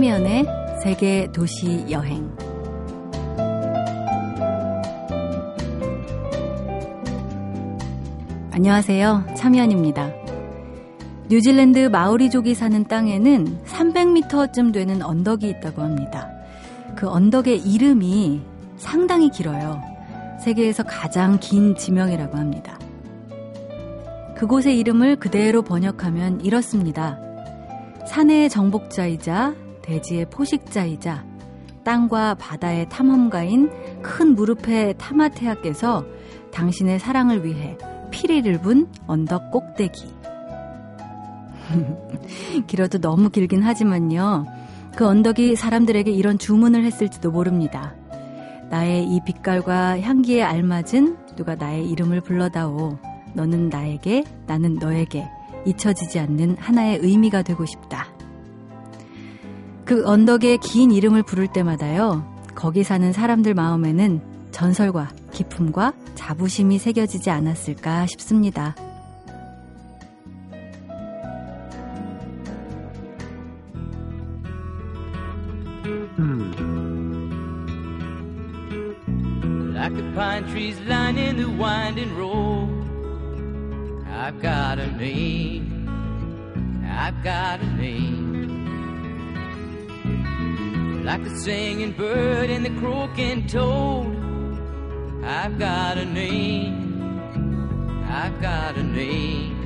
참여연의 0.00 0.46
세계 0.82 1.30
도시 1.30 1.84
여행. 1.90 2.34
안녕하세요. 8.50 9.26
참여연입니다. 9.36 10.10
뉴질랜드 11.28 11.90
마오리족이 11.90 12.54
사는 12.54 12.82
땅에는 12.84 13.62
300m쯤 13.66 14.72
되는 14.72 15.02
언덕이 15.02 15.46
있다고 15.50 15.82
합니다. 15.82 16.30
그 16.96 17.06
언덕의 17.06 17.58
이름이 17.58 18.40
상당히 18.78 19.28
길어요. 19.28 19.82
세계에서 20.42 20.82
가장 20.84 21.38
긴 21.40 21.76
지명이라고 21.76 22.38
합니다. 22.38 22.78
그곳의 24.34 24.78
이름을 24.78 25.16
그대로 25.16 25.60
번역하면 25.60 26.40
이렇습니다. 26.40 27.18
산의 28.06 28.48
정복자이자 28.48 29.68
대지의 29.90 30.26
포식자이자 30.30 31.24
땅과 31.82 32.34
바다의 32.34 32.88
탐험가인 32.88 33.70
큰 34.02 34.36
무릎의 34.36 34.94
타마테아께서 34.98 36.04
당신의 36.52 37.00
사랑을 37.00 37.44
위해 37.44 37.76
피리를 38.12 38.60
분 38.60 38.88
언덕 39.08 39.50
꼭대기. 39.50 40.14
길어도 42.68 42.98
너무 42.98 43.30
길긴 43.30 43.62
하지만요. 43.62 44.46
그 44.94 45.06
언덕이 45.06 45.56
사람들에게 45.56 46.10
이런 46.10 46.38
주문을 46.38 46.84
했을지도 46.84 47.32
모릅니다. 47.32 47.94
나의 48.68 49.04
이 49.04 49.20
빛깔과 49.24 50.00
향기에 50.00 50.42
알맞은 50.42 51.34
누가 51.34 51.56
나의 51.56 51.88
이름을 51.88 52.20
불러다오. 52.20 52.98
너는 53.34 53.68
나에게, 53.68 54.24
나는 54.46 54.74
너에게 54.74 55.28
잊혀지지 55.66 56.18
않는 56.20 56.56
하나의 56.58 56.98
의미가 57.02 57.42
되고 57.42 57.64
싶다. 57.64 58.09
그 59.90 60.06
언덕의 60.06 60.58
긴 60.58 60.92
이름을 60.92 61.24
부를 61.24 61.48
때마다요, 61.48 62.24
거기 62.54 62.84
사는 62.84 63.12
사람들 63.12 63.54
마음에는 63.54 64.20
전설과 64.52 65.10
기품과 65.32 65.94
자부심이 66.14 66.78
새겨지지 66.78 67.28
않았을까 67.28 68.06
싶습니다. 68.06 68.76
Like 79.74 79.96
the 79.96 80.12
pine 80.14 80.46
trees. 80.46 80.70
Like 91.04 91.24
the 91.24 91.36
singing 91.40 91.92
bird 91.92 92.50
and 92.50 92.64
the 92.64 92.70
croaking 92.80 93.46
toad. 93.46 94.16
I've 95.24 95.58
got 95.58 95.98
a 95.98 96.04
name. 96.04 98.04
I've 98.08 98.40
got 98.40 98.76
a 98.76 98.82
name. 98.82 99.56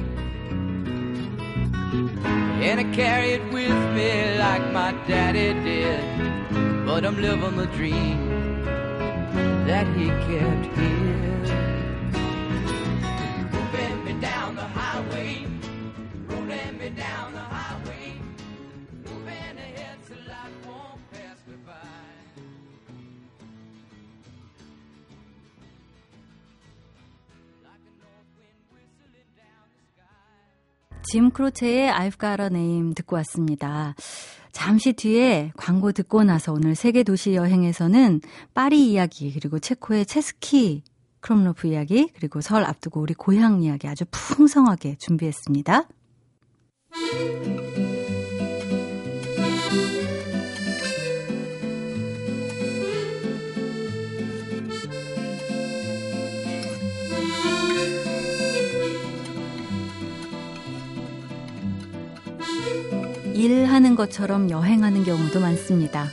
And 2.63 2.81
I 2.81 2.85
carry 2.95 3.33
it 3.33 3.53
with 3.53 3.95
me 3.95 4.39
like 4.39 4.73
my 4.73 4.93
daddy 5.07 5.53
did. 5.65 6.87
But 6.87 7.05
I'm 7.05 7.21
living 7.21 7.57
the 7.57 7.67
dream 7.67 8.65
that 9.67 9.87
he 9.97 10.07
kept 10.07 10.79
here. 10.79 11.04
짐 31.15 31.31
크로체의 31.31 31.93
I've 31.93 32.19
Got 32.19 32.43
a 32.43 32.47
Name 32.47 32.93
듣고 32.95 33.15
왔습니다. 33.15 33.95
잠시 34.51 34.95
뒤에 34.95 35.53
광고 35.57 35.93
듣고 35.93 36.25
나서 36.25 36.53
오늘 36.53 36.75
세계 36.75 37.05
도시 37.05 37.35
여행에서는 37.35 38.21
파리 38.53 38.91
이야기 38.91 39.33
그리고 39.33 39.61
체코의 39.61 40.07
체스키 40.07 40.83
크롬로프 41.21 41.69
이야기 41.69 42.09
그리고 42.17 42.41
설 42.41 42.65
앞두고 42.65 43.01
우리 43.01 43.15
고향 43.15 43.63
이야기 43.63 43.87
아주 43.87 44.05
풍성하게 44.11 44.97
준비했습니다. 44.99 45.87
것처럼 64.05 64.51
여행하는 64.51 65.05
경우도 65.05 65.41
많습니다. 65.41 66.07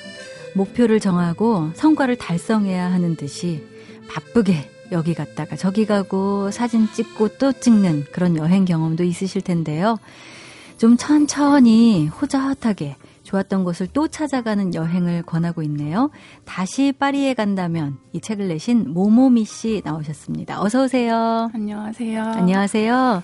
목표를 0.54 1.00
정하고 1.00 1.72
성과를 1.76 2.18
달성해야 2.18 2.92
하는 2.92 3.16
듯이 3.16 3.64
바쁘게 4.10 4.70
여기 4.92 5.14
갔다가 5.14 5.56
저기 5.56 5.86
가고 5.86 6.52
사진 6.52 6.88
찍고 6.92 7.38
또 7.38 7.52
찍는 7.52 8.06
그런 8.12 8.38
여행 8.38 8.66
경험도 8.66 9.04
있으실 9.04 9.42
텐데요. 9.42 9.98
좀 10.78 10.98
천천히 10.98 12.08
호젓하게 12.08 12.96
좋았던 13.24 13.64
곳을 13.64 13.88
또 13.94 14.08
찾아가는 14.08 14.74
여행을 14.74 15.24
권하고 15.24 15.62
있네요. 15.64 16.10
다시 16.44 16.92
파리에 16.92 17.34
간다면 17.34 17.98
이 18.14 18.20
책을 18.20 18.48
내신 18.48 18.92
모모미 18.94 19.46
씨 19.46 19.82
나오셨습니다. 19.86 20.62
어서 20.62 20.84
오세요. 20.84 21.50
안녕하세요. 21.54 22.24
안녕하세요. 22.24 23.24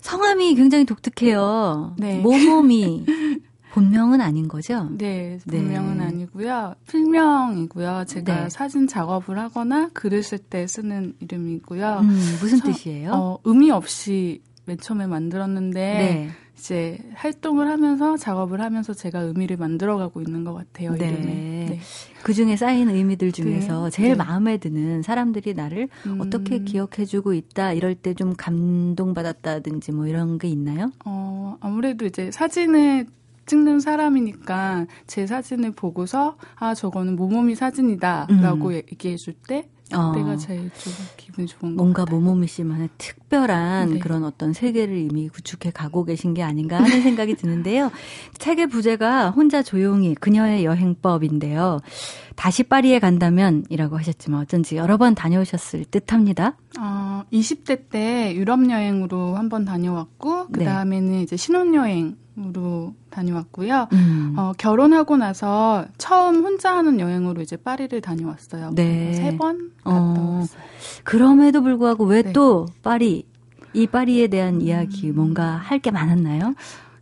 성함이 0.00 0.54
굉장히 0.54 0.84
독특해요. 0.84 1.94
네. 1.98 2.18
모모미. 2.20 3.04
본명은 3.74 4.20
아닌 4.20 4.46
거죠? 4.46 4.88
네, 4.96 5.38
본명은 5.50 5.98
네. 5.98 6.04
아니고요. 6.04 6.74
필명이고요. 6.88 8.04
제가 8.06 8.44
네. 8.44 8.48
사진 8.48 8.86
작업을 8.86 9.36
하거나 9.36 9.90
글을 9.92 10.22
쓸 10.22 10.38
때 10.38 10.66
쓰는 10.68 11.14
이름이고요. 11.18 11.98
음, 12.02 12.08
무슨 12.40 12.58
서, 12.58 12.66
뜻이에요? 12.68 13.10
어, 13.12 13.38
의미 13.42 13.72
없이 13.72 14.42
맨 14.66 14.78
처음에 14.78 15.08
만들었는데 15.08 15.80
네. 15.80 16.30
이제 16.56 16.98
활동을 17.14 17.68
하면서 17.68 18.16
작업을 18.16 18.60
하면서 18.60 18.94
제가 18.94 19.18
의미를 19.20 19.56
만들어가고 19.56 20.20
있는 20.22 20.44
것 20.44 20.54
같아요. 20.54 20.92
네. 20.92 21.08
이름에. 21.08 21.24
네. 21.24 21.80
그 22.22 22.32
중에 22.32 22.54
쌓인 22.56 22.88
의미들 22.88 23.32
중에서 23.32 23.86
네. 23.86 23.90
제일 23.90 24.10
네. 24.10 24.14
마음에 24.14 24.56
드는 24.56 25.02
사람들이 25.02 25.52
나를 25.54 25.88
음. 26.06 26.20
어떻게 26.20 26.60
기억해주고 26.60 27.34
있다 27.34 27.72
이럴 27.72 27.96
때 27.96 28.14
좀 28.14 28.34
감동받았다든지 28.36 29.90
뭐 29.90 30.06
이런 30.06 30.38
게 30.38 30.46
있나요? 30.46 30.92
어 31.04 31.56
아무래도 31.60 32.06
이제 32.06 32.30
사진을 32.30 33.06
찍는 33.46 33.80
사람이니까 33.80 34.86
제 35.06 35.26
사진을 35.26 35.72
보고서 35.72 36.36
아 36.56 36.74
저거는 36.74 37.16
모모미 37.16 37.54
사진이다라고 37.54 38.68
음. 38.68 38.74
얘기해 38.74 39.16
줄때 39.16 39.68
어. 39.92 40.12
그때가 40.12 40.36
제일 40.36 40.70
좀 40.78 40.92
기분이 41.16 41.46
좋은 41.46 41.76
뭔가 41.76 42.04
모모미 42.08 42.46
씨만의 42.46 42.88
특별한 42.96 43.94
네. 43.94 43.98
그런 43.98 44.24
어떤 44.24 44.52
세계를 44.52 44.96
이미 44.96 45.28
구축해 45.28 45.70
가고 45.72 46.04
계신 46.04 46.32
게 46.32 46.42
아닌가 46.42 46.78
하는 46.78 47.02
생각이 47.02 47.34
드는데요. 47.34 47.90
책의 48.38 48.68
부제가 48.68 49.30
혼자 49.30 49.62
조용히 49.62 50.14
그녀의 50.14 50.64
여행법인데요. 50.64 51.80
다시 52.34 52.62
파리에 52.64 52.98
간다면이라고 52.98 53.98
하셨지만 53.98 54.40
어쩐지 54.40 54.76
여러 54.76 54.96
번 54.96 55.14
다녀오셨을 55.14 55.84
듯합니다. 55.86 56.56
어, 56.80 57.22
20대 57.32 57.90
때 57.90 58.34
유럽 58.34 58.68
여행으로 58.68 59.36
한번 59.36 59.64
다녀왔고 59.64 60.48
그 60.48 60.64
다음에는 60.64 61.12
네. 61.12 61.22
이제 61.22 61.36
신혼 61.36 61.74
여행 61.74 62.16
으로 62.36 62.94
다녀왔고요. 63.14 63.88
음. 63.92 64.34
어, 64.36 64.52
결혼하고 64.58 65.16
나서 65.16 65.86
처음 65.98 66.42
혼자 66.44 66.76
하는 66.76 66.98
여행으로 67.00 67.40
이제 67.42 67.56
파리를 67.56 67.98
다녀왔어요. 68.00 68.72
네. 68.74 69.12
세 69.14 69.36
번 69.36 69.70
갔다 69.84 69.90
어, 69.96 70.38
왔어요. 70.40 70.62
그럼에도 71.04 71.62
불구하고 71.62 72.04
왜또 72.04 72.66
네. 72.68 72.74
파리, 72.82 73.26
이 73.72 73.86
파리에 73.86 74.26
대한 74.28 74.60
이야기 74.60 75.10
음. 75.10 75.14
뭔가 75.16 75.56
할 75.56 75.78
게 75.80 75.90
많았나요? 75.90 76.54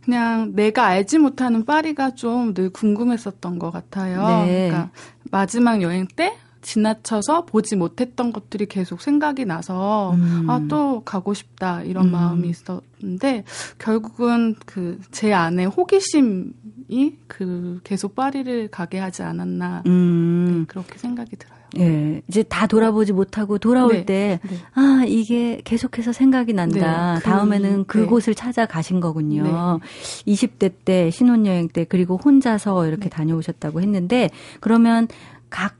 그냥 0.03 0.51
내가 0.53 0.85
알지 0.87 1.17
못하는 1.19 1.63
파리가 1.65 2.15
좀 2.15 2.53
늘 2.53 2.69
궁금했었던 2.71 3.57
것 3.59 3.71
같아요. 3.71 4.45
네. 4.45 4.67
그러니까 4.69 4.91
마지막 5.31 5.81
여행 5.81 6.07
때 6.15 6.33
지나쳐서 6.63 7.45
보지 7.45 7.75
못했던 7.75 8.33
것들이 8.33 8.65
계속 8.65 9.01
생각이 9.01 9.45
나서 9.45 10.13
음. 10.15 10.49
아또 10.49 11.03
가고 11.03 11.35
싶다 11.35 11.83
이런 11.83 12.07
음. 12.07 12.11
마음이 12.11 12.49
있었는데 12.49 13.43
결국은 13.77 14.55
그 14.65 14.99
제 15.11 15.33
안에 15.33 15.65
호기심이 15.65 16.51
그 17.27 17.79
계속 17.83 18.15
파리를 18.15 18.69
가게 18.69 18.99
하지 18.99 19.23
않았나 19.23 19.83
음. 19.85 20.59
네, 20.59 20.65
그렇게 20.67 20.97
생각이 20.97 21.35
들어요. 21.35 21.53
예, 21.79 22.21
이제 22.27 22.43
다 22.43 22.67
돌아보지 22.67 23.13
못하고 23.13 23.57
돌아올 23.57 23.93
네. 23.93 24.05
때, 24.05 24.39
네. 24.47 24.57
아, 24.75 25.03
이게 25.07 25.59
계속해서 25.63 26.13
생각이 26.13 26.53
난다. 26.53 27.13
네. 27.15 27.19
그, 27.19 27.25
다음에는 27.25 27.85
그곳을 27.85 28.35
찾아가신 28.35 28.99
거군요. 28.99 29.79
20대 30.27 30.71
때, 30.85 31.09
신혼여행 31.09 31.69
때, 31.69 31.83
그리고 31.85 32.17
혼자서 32.17 32.85
이렇게 32.85 33.09
다녀오셨다고 33.09 33.81
했는데, 33.81 34.29
그러면 34.59 35.07
각 35.49 35.75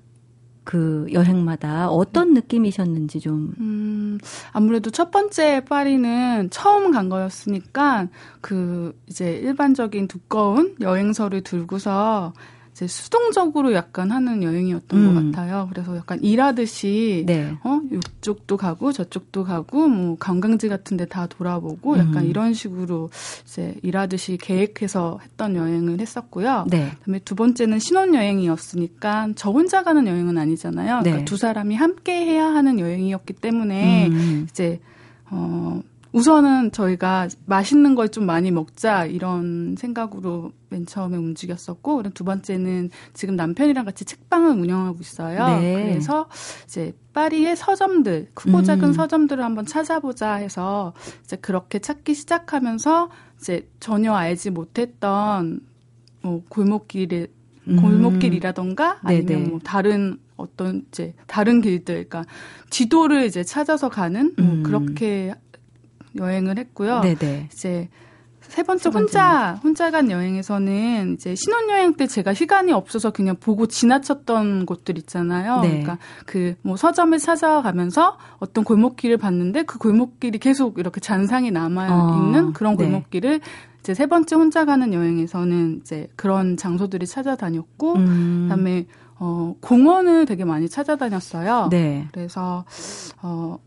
그 0.63 1.05
여행마다 1.11 1.89
어떤 1.89 2.33
느낌이셨는지 2.33 3.19
좀. 3.19 3.53
음, 3.59 4.17
아무래도 4.51 4.89
첫 4.89 5.11
번째 5.11 5.65
파리는 5.65 6.49
처음 6.49 6.91
간 6.91 7.09
거였으니까 7.09 8.07
그 8.41 8.97
이제 9.07 9.33
일반적인 9.33 10.07
두꺼운 10.07 10.75
여행서를 10.79 11.41
들고서 11.41 12.33
이제 12.73 12.87
수동적으로 12.87 13.73
약간 13.73 14.11
하는 14.11 14.41
여행이었던 14.41 14.99
음. 14.99 15.13
것 15.13 15.37
같아요. 15.37 15.67
그래서 15.71 15.95
약간 15.95 16.19
일하듯이 16.23 17.23
네. 17.27 17.55
어 17.63 17.79
이쪽도 17.91 18.57
가고 18.57 18.91
저쪽도 18.91 19.43
가고 19.43 19.87
뭐 19.87 20.17
관광지 20.19 20.69
같은데 20.69 21.05
다 21.05 21.27
돌아보고 21.27 21.99
약간 21.99 22.23
음. 22.23 22.29
이런 22.29 22.55
식으로 22.55 23.11
이제 23.45 23.75
일하듯이 23.83 24.37
계획해서 24.41 25.19
했던 25.21 25.55
여행을 25.55 25.99
했었고요. 25.99 26.65
네. 26.67 26.91
그다음에 26.99 27.19
두 27.19 27.35
번째는 27.35 27.77
신혼 27.77 28.15
여행이었으니까 28.15 29.29
저 29.35 29.51
혼자 29.51 29.83
가는 29.83 30.07
여행은 30.07 30.39
아니잖아요. 30.39 31.01
그러니까 31.01 31.17
네. 31.19 31.25
두 31.25 31.37
사람이 31.37 31.75
함께 31.75 32.25
해야 32.25 32.47
하는 32.47 32.79
여행이었기 32.79 33.33
때문에 33.33 34.07
음. 34.07 34.47
이제 34.49 34.79
어 35.29 35.79
우선은 36.13 36.71
저희가 36.71 37.27
맛있는 37.45 37.95
걸 37.95 38.07
좀 38.13 38.25
많이 38.27 38.51
먹자 38.51 39.05
이런 39.05 39.75
생각으로 39.75 40.51
맨 40.69 40.85
처음에 40.85 41.17
움직였었고 41.17 41.97
그리고 41.97 42.13
두 42.13 42.23
번째는 42.23 42.91
지금 43.13 43.35
남편이랑 43.35 43.85
같이 43.85 44.05
책방을 44.05 44.51
운영하고 44.51 44.99
있어요. 45.01 45.59
네. 45.59 45.73
그래서 45.73 46.27
이제 46.65 46.93
파리의 47.13 47.55
서점들 47.55 48.29
크고 48.35 48.61
작은 48.61 48.89
음. 48.89 48.93
서점들을 48.93 49.43
한번 49.43 49.65
찾아보자 49.65 50.33
해서 50.35 50.93
이제 51.23 51.35
그렇게 51.37 51.79
찾기 51.79 52.13
시작하면서 52.13 53.09
이제 53.39 53.67
전혀 53.79 54.13
알지 54.13 54.51
못했던 54.51 55.61
뭐 56.21 56.43
골목길에 56.49 57.27
음. 57.67 57.81
골목길이라던가 57.81 58.99
아니면 59.01 59.25
네네. 59.25 59.47
뭐 59.49 59.59
다른 59.63 60.19
어떤 60.35 60.85
이제 60.89 61.13
다른 61.27 61.61
길들, 61.61 62.07
그러니까 62.07 62.25
지도를 62.69 63.25
이제 63.25 63.43
찾아서 63.43 63.89
가는 63.89 64.33
뭐 64.37 64.45
음. 64.45 64.63
그렇게 64.63 65.33
여행을 66.17 66.57
했고요. 66.57 67.01
네네. 67.01 67.49
이제 67.51 67.89
세 68.41 68.61
번째 68.61 68.89
혼자 68.89 69.53
혼자 69.63 69.89
간 69.89 70.11
여행에서는 70.11 71.13
이제 71.13 71.33
신혼여행 71.33 71.93
때 71.95 72.05
제가 72.07 72.33
시간이 72.33 72.71
없어서 72.71 73.09
그냥 73.11 73.35
보고 73.39 73.65
지나쳤던 73.65 74.65
곳들 74.65 74.97
있잖아요. 74.99 75.61
네. 75.61 75.69
그러니까 75.69 75.97
그 76.25 76.55
뭐 76.61 76.75
서점을 76.77 77.17
찾아가면서 77.17 78.17
어떤 78.39 78.63
골목길을 78.63 79.17
봤는데 79.17 79.63
그 79.63 79.79
골목길이 79.79 80.37
계속 80.39 80.77
이렇게 80.77 80.99
잔상이 80.99 81.51
남아 81.51 81.85
있는 81.87 82.47
어, 82.47 82.51
그런 82.53 82.77
네. 82.77 82.85
골목길을 82.85 83.39
네. 83.39 83.45
이제 83.79 83.93
세 83.93 84.05
번째 84.05 84.35
혼자 84.35 84.65
가는 84.65 84.93
여행에서는 84.93 85.79
이제 85.81 86.07
그런 86.15 86.55
장소들이 86.55 87.05
찾아다녔고 87.07 87.95
음. 87.95 88.47
그다음에 88.47 88.85
어 89.19 89.55
공원을 89.61 90.25
되게 90.25 90.45
많이 90.45 90.69
찾아다녔어요. 90.69 91.69
네. 91.69 92.07
그래서 92.11 92.65
어 93.21 93.57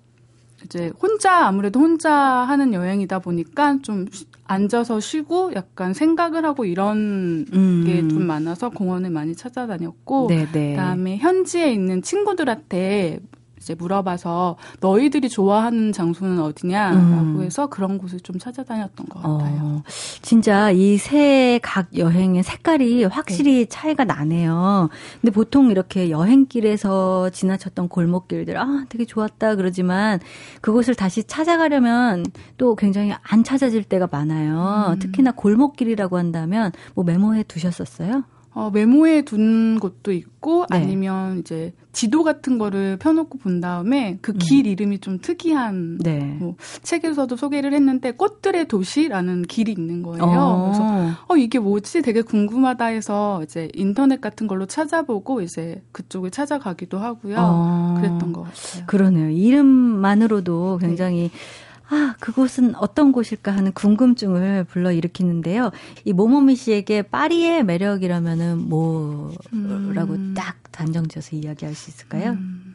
이제 0.64 0.90
혼자 1.00 1.46
아무래도 1.46 1.80
혼자 1.80 2.12
하는 2.12 2.72
여행이다 2.72 3.18
보니까 3.18 3.78
좀 3.82 4.06
앉아서 4.44 5.00
쉬고 5.00 5.52
약간 5.54 5.92
생각을 5.92 6.44
하고 6.44 6.64
이런 6.64 7.46
음. 7.52 7.84
게좀 7.84 8.26
많아서 8.26 8.70
공원을 8.70 9.10
많이 9.10 9.34
찾아다녔고 9.34 10.28
네네. 10.28 10.70
그다음에 10.70 11.16
현지에 11.18 11.72
있는 11.72 12.02
친구들한테 12.02 13.20
이제 13.66 13.74
물어봐서 13.74 14.56
너희들이 14.78 15.28
좋아하는 15.28 15.90
장소는 15.90 16.40
어디냐라고 16.40 17.00
음. 17.00 17.42
해서 17.42 17.66
그런 17.66 17.98
곳을 17.98 18.20
좀 18.20 18.38
찾아다녔던 18.38 19.06
것 19.08 19.20
같아요. 19.20 19.60
어, 19.62 19.82
진짜 20.22 20.70
이 20.70 20.96
세 20.98 21.58
각 21.62 21.88
여행의 21.98 22.44
색깔이 22.44 23.04
확실히 23.04 23.58
네. 23.60 23.64
차이가 23.64 24.04
나네요. 24.04 24.88
근데 25.20 25.32
보통 25.32 25.70
이렇게 25.72 26.10
여행길에서 26.10 27.30
지나쳤던 27.30 27.88
골목길들 27.88 28.56
아 28.56 28.84
되게 28.88 29.04
좋았다 29.04 29.56
그러지만 29.56 30.20
그곳을 30.60 30.94
다시 30.94 31.24
찾아가려면 31.24 32.24
또 32.58 32.76
굉장히 32.76 33.12
안 33.22 33.42
찾아질 33.42 33.82
때가 33.84 34.06
많아요. 34.12 34.92
음. 34.92 34.98
특히나 35.00 35.32
골목길이라고 35.32 36.18
한다면 36.18 36.70
뭐 36.94 37.04
메모해 37.04 37.42
두셨었어요? 37.42 38.22
어, 38.56 38.70
메모해 38.70 39.20
둔 39.20 39.78
곳도 39.78 40.12
있고 40.12 40.64
네. 40.70 40.78
아니면 40.78 41.40
이제 41.40 41.74
지도 41.92 42.24
같은 42.24 42.56
거를 42.56 42.96
펴놓고 42.96 43.36
본 43.36 43.60
다음에 43.60 44.16
그길 44.22 44.64
음. 44.64 44.70
이름이 44.70 45.00
좀 45.00 45.18
특이한 45.18 45.98
네. 45.98 46.20
뭐 46.40 46.56
책에서도 46.82 47.36
소개를 47.36 47.74
했는데 47.74 48.12
꽃들의 48.12 48.68
도시라는 48.68 49.42
길이 49.42 49.72
있는 49.72 50.02
거예요. 50.02 50.22
어. 50.24 50.64
그래서 50.64 51.16
어 51.28 51.36
이게 51.36 51.58
뭐지 51.58 52.00
되게 52.00 52.22
궁금하다 52.22 52.86
해서 52.86 53.42
이제 53.42 53.68
인터넷 53.74 54.22
같은 54.22 54.46
걸로 54.46 54.64
찾아보고 54.64 55.42
이제 55.42 55.82
그쪽을 55.92 56.30
찾아가기도 56.30 56.98
하고요. 56.98 57.36
어. 57.38 57.94
그랬던 57.98 58.32
것 58.32 58.44
같아요. 58.44 58.86
그러네요. 58.86 59.28
이름만으로도 59.28 60.78
굉장히 60.78 61.24
네. 61.24 61.65
아, 61.88 62.14
그곳은 62.20 62.74
어떤 62.76 63.12
곳일까 63.12 63.52
하는 63.52 63.72
궁금증을 63.72 64.64
불러일으키는데요. 64.64 65.70
이 66.04 66.12
모모미 66.12 66.56
씨에게 66.56 67.02
파리의 67.02 67.64
매력이라면은 67.64 68.68
뭐라고 68.68 70.14
음. 70.14 70.34
딱 70.36 70.56
단정지어서 70.72 71.36
이야기할 71.36 71.74
수 71.74 71.90
있을까요? 71.90 72.32
음. 72.32 72.74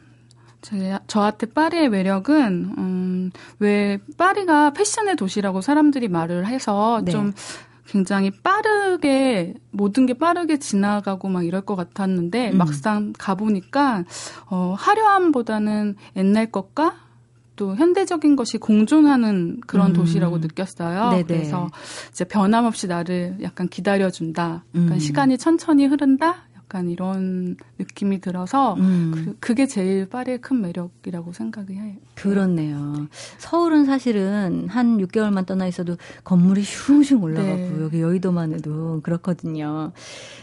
제, 0.62 0.98
저한테 1.08 1.46
파리의 1.46 1.90
매력은, 1.90 2.74
음, 2.78 3.30
왜 3.58 3.98
파리가 4.16 4.72
패션의 4.72 5.16
도시라고 5.16 5.60
사람들이 5.60 6.08
말을 6.08 6.46
해서 6.46 7.02
네. 7.04 7.10
좀 7.10 7.32
굉장히 7.86 8.30
빠르게, 8.30 9.54
모든 9.72 10.06
게 10.06 10.14
빠르게 10.14 10.58
지나가고 10.58 11.28
막 11.28 11.44
이럴 11.44 11.62
것 11.62 11.74
같았는데, 11.74 12.52
음. 12.52 12.58
막상 12.58 13.12
가보니까, 13.18 14.04
어, 14.46 14.74
화려함보다는 14.78 15.96
옛날 16.16 16.50
것과 16.50 16.94
또 17.56 17.76
현대적인 17.76 18.36
것이 18.36 18.58
공존하는 18.58 19.60
그런 19.66 19.88
음. 19.88 19.92
도시라고 19.92 20.38
느꼈어요. 20.38 21.10
네네. 21.10 21.24
그래서 21.24 21.70
이제 22.10 22.24
변함없이 22.24 22.86
나를 22.86 23.38
약간 23.42 23.68
기다려준다. 23.68 24.64
약간 24.74 24.92
음. 24.92 24.98
시간이 24.98 25.38
천천히 25.38 25.86
흐른다. 25.86 26.44
약간 26.72 26.88
이런 26.88 27.56
느낌이 27.78 28.22
들어서 28.22 28.74
음. 28.74 29.36
그, 29.38 29.52
게 29.52 29.66
제일 29.66 30.08
파리의 30.08 30.40
큰 30.40 30.62
매력이라고 30.62 31.34
생각이 31.34 31.74
해요. 31.74 31.96
그렇네요. 32.14 33.08
서울은 33.36 33.84
사실은 33.84 34.68
한 34.70 34.96
6개월만 34.96 35.44
떠나 35.44 35.66
있어도 35.66 35.96
건물이 36.24 36.62
슝슝 36.62 37.22
올라가고 37.22 37.56
네. 37.56 37.82
여기 37.82 38.00
여의도만 38.00 38.54
해도 38.54 39.00
그렇거든요. 39.02 39.92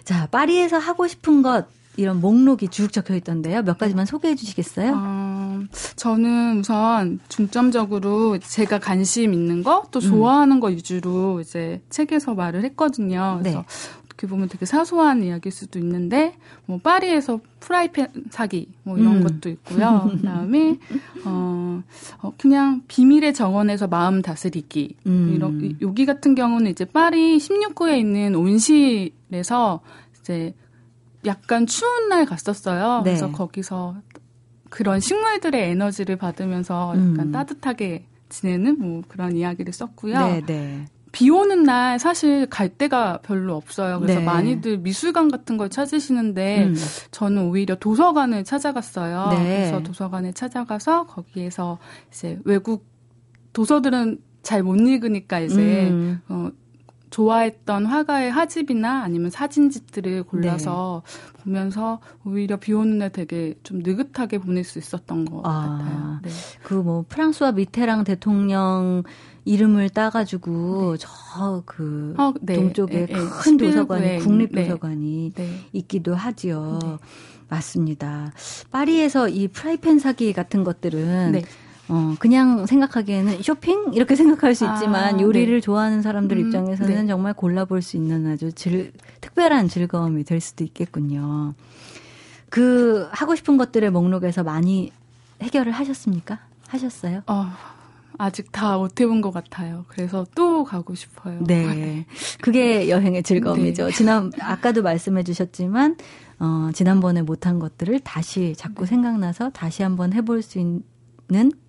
자, 0.03 0.27
파리에서 0.27 0.77
하고 0.77 1.07
싶은 1.07 1.41
것 1.41 1.65
이런 1.99 2.21
목록이 2.21 2.69
쭉 2.69 2.93
적혀 2.93 3.15
있던데요. 3.15 3.61
몇 3.63 3.77
가지만 3.77 4.05
소개해 4.05 4.35
주시겠어요? 4.35 4.93
어, 4.95 5.59
저는 5.97 6.59
우선 6.59 7.19
중점적으로 7.27 8.37
제가 8.39 8.79
관심 8.79 9.33
있는 9.33 9.63
거, 9.63 9.83
또 9.91 9.99
음. 9.99 10.01
좋아하는 10.01 10.57
음. 10.57 10.59
거 10.61 10.67
위주로 10.67 11.41
이제 11.41 11.81
책에서 11.89 12.35
말을 12.35 12.63
했거든요. 12.63 13.39
그래서 13.41 13.59
네. 13.59 13.65
어떻게 14.05 14.27
보면 14.27 14.47
되게 14.47 14.65
사소한 14.65 15.23
이야기일 15.23 15.51
수도 15.51 15.77
있는데, 15.79 16.37
뭐, 16.65 16.79
파리에서 16.81 17.41
프라이팬 17.59 18.07
사기, 18.29 18.69
뭐, 18.83 18.97
이런 18.97 19.17
음. 19.17 19.23
것도 19.23 19.49
있고요. 19.49 20.09
그 20.11 20.21
다음에, 20.21 20.77
어, 21.25 21.83
어, 22.21 22.33
그냥 22.37 22.81
비밀의 22.87 23.33
정원에서 23.33 23.87
마음 23.87 24.21
다스리기. 24.21 24.95
음. 25.05 25.33
이런, 25.35 25.77
여기 25.81 26.05
같은 26.05 26.33
경우는 26.33 26.71
이제 26.71 26.85
파리 26.85 27.37
16구에 27.37 27.97
있는 27.97 28.35
온실에서 28.35 29.81
이제 30.21 30.53
약간 31.25 31.65
추운 31.65 32.09
날 32.09 32.25
갔었어요. 32.25 33.01
네. 33.03 33.11
그래서 33.11 33.31
거기서 33.31 33.97
그런 34.69 34.99
식물들의 34.99 35.71
에너지를 35.71 36.15
받으면서 36.15 36.89
약간 36.89 37.19
음. 37.19 37.31
따뜻하게 37.31 38.05
지내는 38.29 38.79
뭐 38.79 39.01
그런 39.07 39.35
이야기를 39.35 39.73
썼고요. 39.73 40.19
네, 40.19 40.41
네. 40.45 40.85
비 41.11 41.29
오는 41.31 41.63
날 41.63 41.97
사실 41.97 42.45
갈 42.45 42.69
데가 42.69 43.19
별로 43.23 43.55
없어요. 43.55 43.99
그래서 43.99 44.19
네. 44.19 44.25
많이들 44.25 44.77
미술관 44.77 45.31
같은 45.31 45.57
걸 45.57 45.69
찾으시는데 45.69 46.65
음. 46.65 46.75
저는 47.09 47.49
오히려 47.49 47.75
도서관을 47.75 48.43
찾아갔어요. 48.43 49.29
네. 49.31 49.37
그래서 49.43 49.81
도서관에 49.81 50.33
찾아가서 50.33 51.07
거기에서 51.07 51.79
이제 52.11 52.39
외국 52.45 52.85
도서들은 53.53 54.19
잘 54.43 54.63
못 54.63 54.75
읽으니까 54.75 55.39
이제 55.39 55.89
음. 55.89 56.21
어 56.29 56.49
좋아했던 57.09 57.85
화가의 57.85 58.31
화집이나 58.31 59.01
아니면 59.03 59.31
사진집들을 59.31 60.23
골라서 60.23 61.03
네. 61.05 61.43
보면서 61.43 61.99
오히려 62.25 62.57
비 62.57 62.73
오는 62.73 62.97
날 62.99 63.09
되게 63.11 63.55
좀 63.63 63.79
느긋하게 63.79 64.39
보낼 64.39 64.63
수 64.63 64.79
있었던 64.79 65.25
것 65.25 65.41
아, 65.43 65.79
같아요. 65.79 66.19
네. 66.23 66.29
그뭐 66.63 67.05
프랑스와 67.07 67.53
미테랑 67.53 68.03
대통령 68.03 69.03
이름을 69.45 69.89
따가지고 69.89 70.97
네. 70.97 71.05
저그 71.05 72.15
어, 72.17 72.33
네. 72.41 72.53
동쪽에 72.55 73.05
네. 73.07 73.13
큰 73.13 73.57
도서관이 73.57 74.19
국립도서관이 74.19 75.33
네. 75.35 75.49
있기도 75.73 76.13
하지요. 76.13 76.79
네. 76.81 76.97
맞습니다. 77.47 78.31
파리에서 78.69 79.27
이 79.27 79.47
프라이팬 79.47 79.97
사기 79.97 80.33
같은 80.33 80.63
것들은 80.63 81.31
네. 81.31 81.41
어, 81.89 82.15
그냥 82.19 82.65
생각하기에는 82.65 83.41
쇼핑? 83.41 83.91
이렇게 83.93 84.15
생각할 84.15 84.53
수 84.55 84.65
있지만 84.65 85.15
아, 85.15 85.19
요리를 85.21 85.53
네. 85.55 85.59
좋아하는 85.59 86.01
사람들 86.01 86.37
음, 86.37 86.45
입장에서는 86.45 86.95
네. 87.01 87.07
정말 87.07 87.33
골라볼 87.33 87.81
수 87.81 87.97
있는 87.97 88.31
아주 88.31 88.51
즐, 88.53 88.93
특별한 89.21 89.67
즐거움이 89.67 90.23
될 90.23 90.39
수도 90.39 90.63
있겠군요. 90.63 91.55
그 92.49 93.07
하고 93.11 93.35
싶은 93.35 93.57
것들의 93.57 93.89
목록에서 93.91 94.43
많이 94.43 94.91
해결을 95.41 95.71
하셨습니까? 95.71 96.39
하셨어요? 96.67 97.21
어, 97.27 97.47
아직 98.17 98.51
다 98.51 98.77
못 98.77 98.99
해본 98.99 99.21
것 99.21 99.31
같아요. 99.31 99.85
그래서 99.87 100.25
또 100.35 100.63
가고 100.63 100.93
싶어요. 100.93 101.43
네. 101.43 102.05
그게 102.41 102.89
여행의 102.89 103.23
즐거움이죠. 103.23 103.87
네. 103.87 103.91
지난, 103.91 104.31
아까도 104.39 104.83
말씀해 104.83 105.23
주셨지만, 105.23 105.95
어, 106.39 106.69
지난번에 106.73 107.21
못한 107.23 107.57
것들을 107.59 107.99
다시 108.01 108.53
자꾸 108.55 108.83
네. 108.83 108.89
생각나서 108.89 109.49
다시 109.51 109.81
한번 109.83 110.13
해볼 110.13 110.41
수 110.41 110.59
있는 110.59 110.83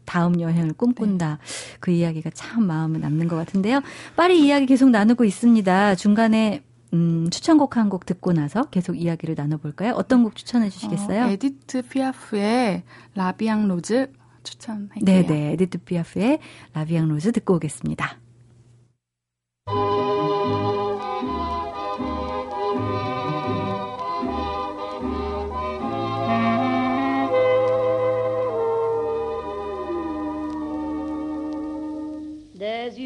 다음 0.05 0.41
여행을 0.41 0.73
꿈꾼다. 0.73 1.39
네. 1.41 1.77
그 1.81 1.91
이야기가 1.91 2.31
참 2.35 2.67
마음에 2.67 2.99
남는 2.99 3.29
것 3.29 3.37
같은데요. 3.37 3.81
파리 4.17 4.45
이야기 4.45 4.67
계속 4.67 4.91
나누고 4.91 5.25
있습니다. 5.25 5.95
중간에 5.95 6.63
음, 6.93 7.29
추천곡 7.31 7.77
한 7.77 7.89
곡 7.89 8.05
듣고 8.07 8.33
나서 8.33 8.65
계속 8.65 9.01
이야기를 9.01 9.37
나눠볼까요? 9.39 9.93
어떤 9.95 10.25
곡 10.25 10.35
추천해 10.35 10.69
주시겠어요? 10.71 11.25
어, 11.25 11.29
에디트 11.29 11.83
피아프의 11.83 12.83
라비앙 13.15 13.69
로즈 13.69 14.13
추천할게요. 14.43 15.05
네네. 15.05 15.53
에디트 15.53 15.79
피아프의 15.79 16.41
라비앙 16.73 17.09
로즈 17.09 17.31
듣고 17.31 17.55
오겠습니다. 17.55 18.19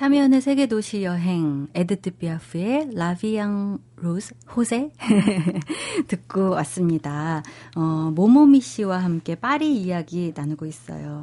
참여연의 0.00 0.40
세계 0.40 0.64
도시 0.64 1.02
여행 1.02 1.68
에디트 1.74 2.12
피아프의 2.12 2.92
라비앙 2.94 3.80
로즈 3.96 4.32
호세 4.56 4.92
듣고 6.08 6.52
왔습니다. 6.52 7.42
어, 7.76 8.10
모모미 8.14 8.62
씨와 8.62 8.96
함께 8.96 9.34
파리 9.34 9.76
이야기 9.76 10.32
나누고 10.34 10.64
있어요. 10.64 11.20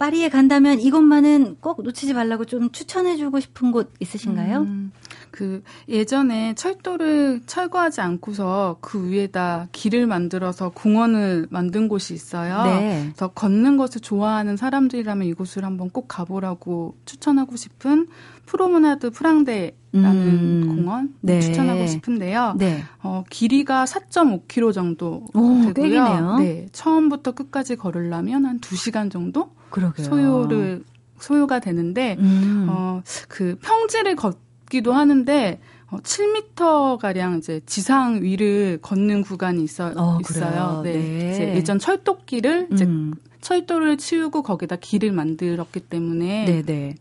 파리에 0.00 0.28
간다면 0.28 0.80
이것만은 0.80 1.58
꼭 1.60 1.84
놓치지 1.84 2.14
말라고 2.14 2.46
좀 2.46 2.72
추천해주고 2.72 3.38
싶은 3.38 3.70
곳 3.70 3.92
있으신가요? 4.00 4.62
음, 4.62 4.90
그 5.30 5.62
예전에 5.88 6.54
철도를 6.54 7.42
철거하지 7.46 8.00
않고서 8.00 8.78
그 8.80 9.10
위에다 9.10 9.68
길을 9.72 10.06
만들어서 10.06 10.70
공원을 10.70 11.46
만든 11.50 11.88
곳이 11.88 12.14
있어요. 12.14 12.62
네. 12.64 13.02
그래서 13.04 13.28
걷는 13.28 13.76
것을 13.76 14.00
좋아하는 14.00 14.56
사람들이라면 14.56 15.26
이곳을 15.28 15.64
한번 15.64 15.90
꼭 15.90 16.06
가보라고 16.08 16.96
추천하고 17.04 17.56
싶은 17.56 18.08
프로문나드 18.46 19.10
프랑데라는 19.10 19.74
음, 19.94 20.74
공원 20.76 21.14
네. 21.20 21.40
추천하고 21.40 21.86
싶은데요. 21.86 22.54
네. 22.58 22.82
어, 23.02 23.22
길이가 23.30 23.84
4.5km 23.84 24.72
정도 24.72 25.26
오, 25.34 25.72
되고요. 25.72 26.38
네, 26.38 26.66
처음부터 26.72 27.32
끝까지 27.32 27.76
걸으려면 27.76 28.46
한 28.46 28.58
2시간 28.60 29.10
정도 29.10 29.52
그러게요. 29.70 30.04
소요를 30.04 30.84
소요가 31.20 31.60
되는데 31.60 32.16
음. 32.18 32.66
어, 32.68 33.02
그 33.28 33.56
평지를 33.62 34.16
걷 34.16 34.38
기도 34.70 34.94
하는데 34.94 35.60
어, 35.90 35.98
7m 35.98 36.98
가량 36.98 37.38
이제 37.38 37.60
지상 37.66 38.22
위를 38.22 38.78
걷는 38.80 39.22
구간이 39.22 39.62
있어 39.62 39.92
어, 39.96 40.18
있어요. 40.20 40.80
네. 40.82 40.92
네. 40.92 41.32
이제 41.32 41.54
예전 41.56 41.78
철도길을 41.78 42.68
이제 42.72 42.86
음. 42.86 43.12
철도를 43.42 43.98
치우고 43.98 44.42
거기다 44.42 44.76
길을 44.76 45.12
만들었기 45.12 45.80
때문에 45.80 46.44
네네. 46.46 46.62
네. 46.62 46.94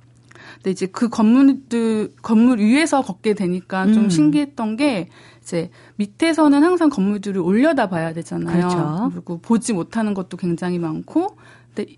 근데 0.56 0.72
이제 0.72 0.88
그 0.88 1.08
건물들 1.08 2.14
건물 2.22 2.60
위에서 2.60 3.02
걷게 3.02 3.36
되니까 3.36 3.86
좀 3.94 4.06
음. 4.06 4.10
신기했던 4.10 4.76
게 4.76 5.10
이제 5.42 5.70
밑에서는 5.98 6.64
항상 6.64 6.90
건물들을 6.90 7.40
올려다 7.40 7.88
봐야 7.88 8.14
되잖아요. 8.14 8.68
그렇죠. 8.68 9.10
그리고 9.14 9.40
보지 9.40 9.74
못하는 9.74 10.14
것도 10.14 10.38
굉장히 10.38 10.80
많고 10.80 11.38
근데 11.76 11.96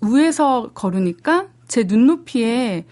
위에서 0.00 0.70
걸으니까 0.74 1.48
제 1.68 1.84
눈높이에 1.84 2.84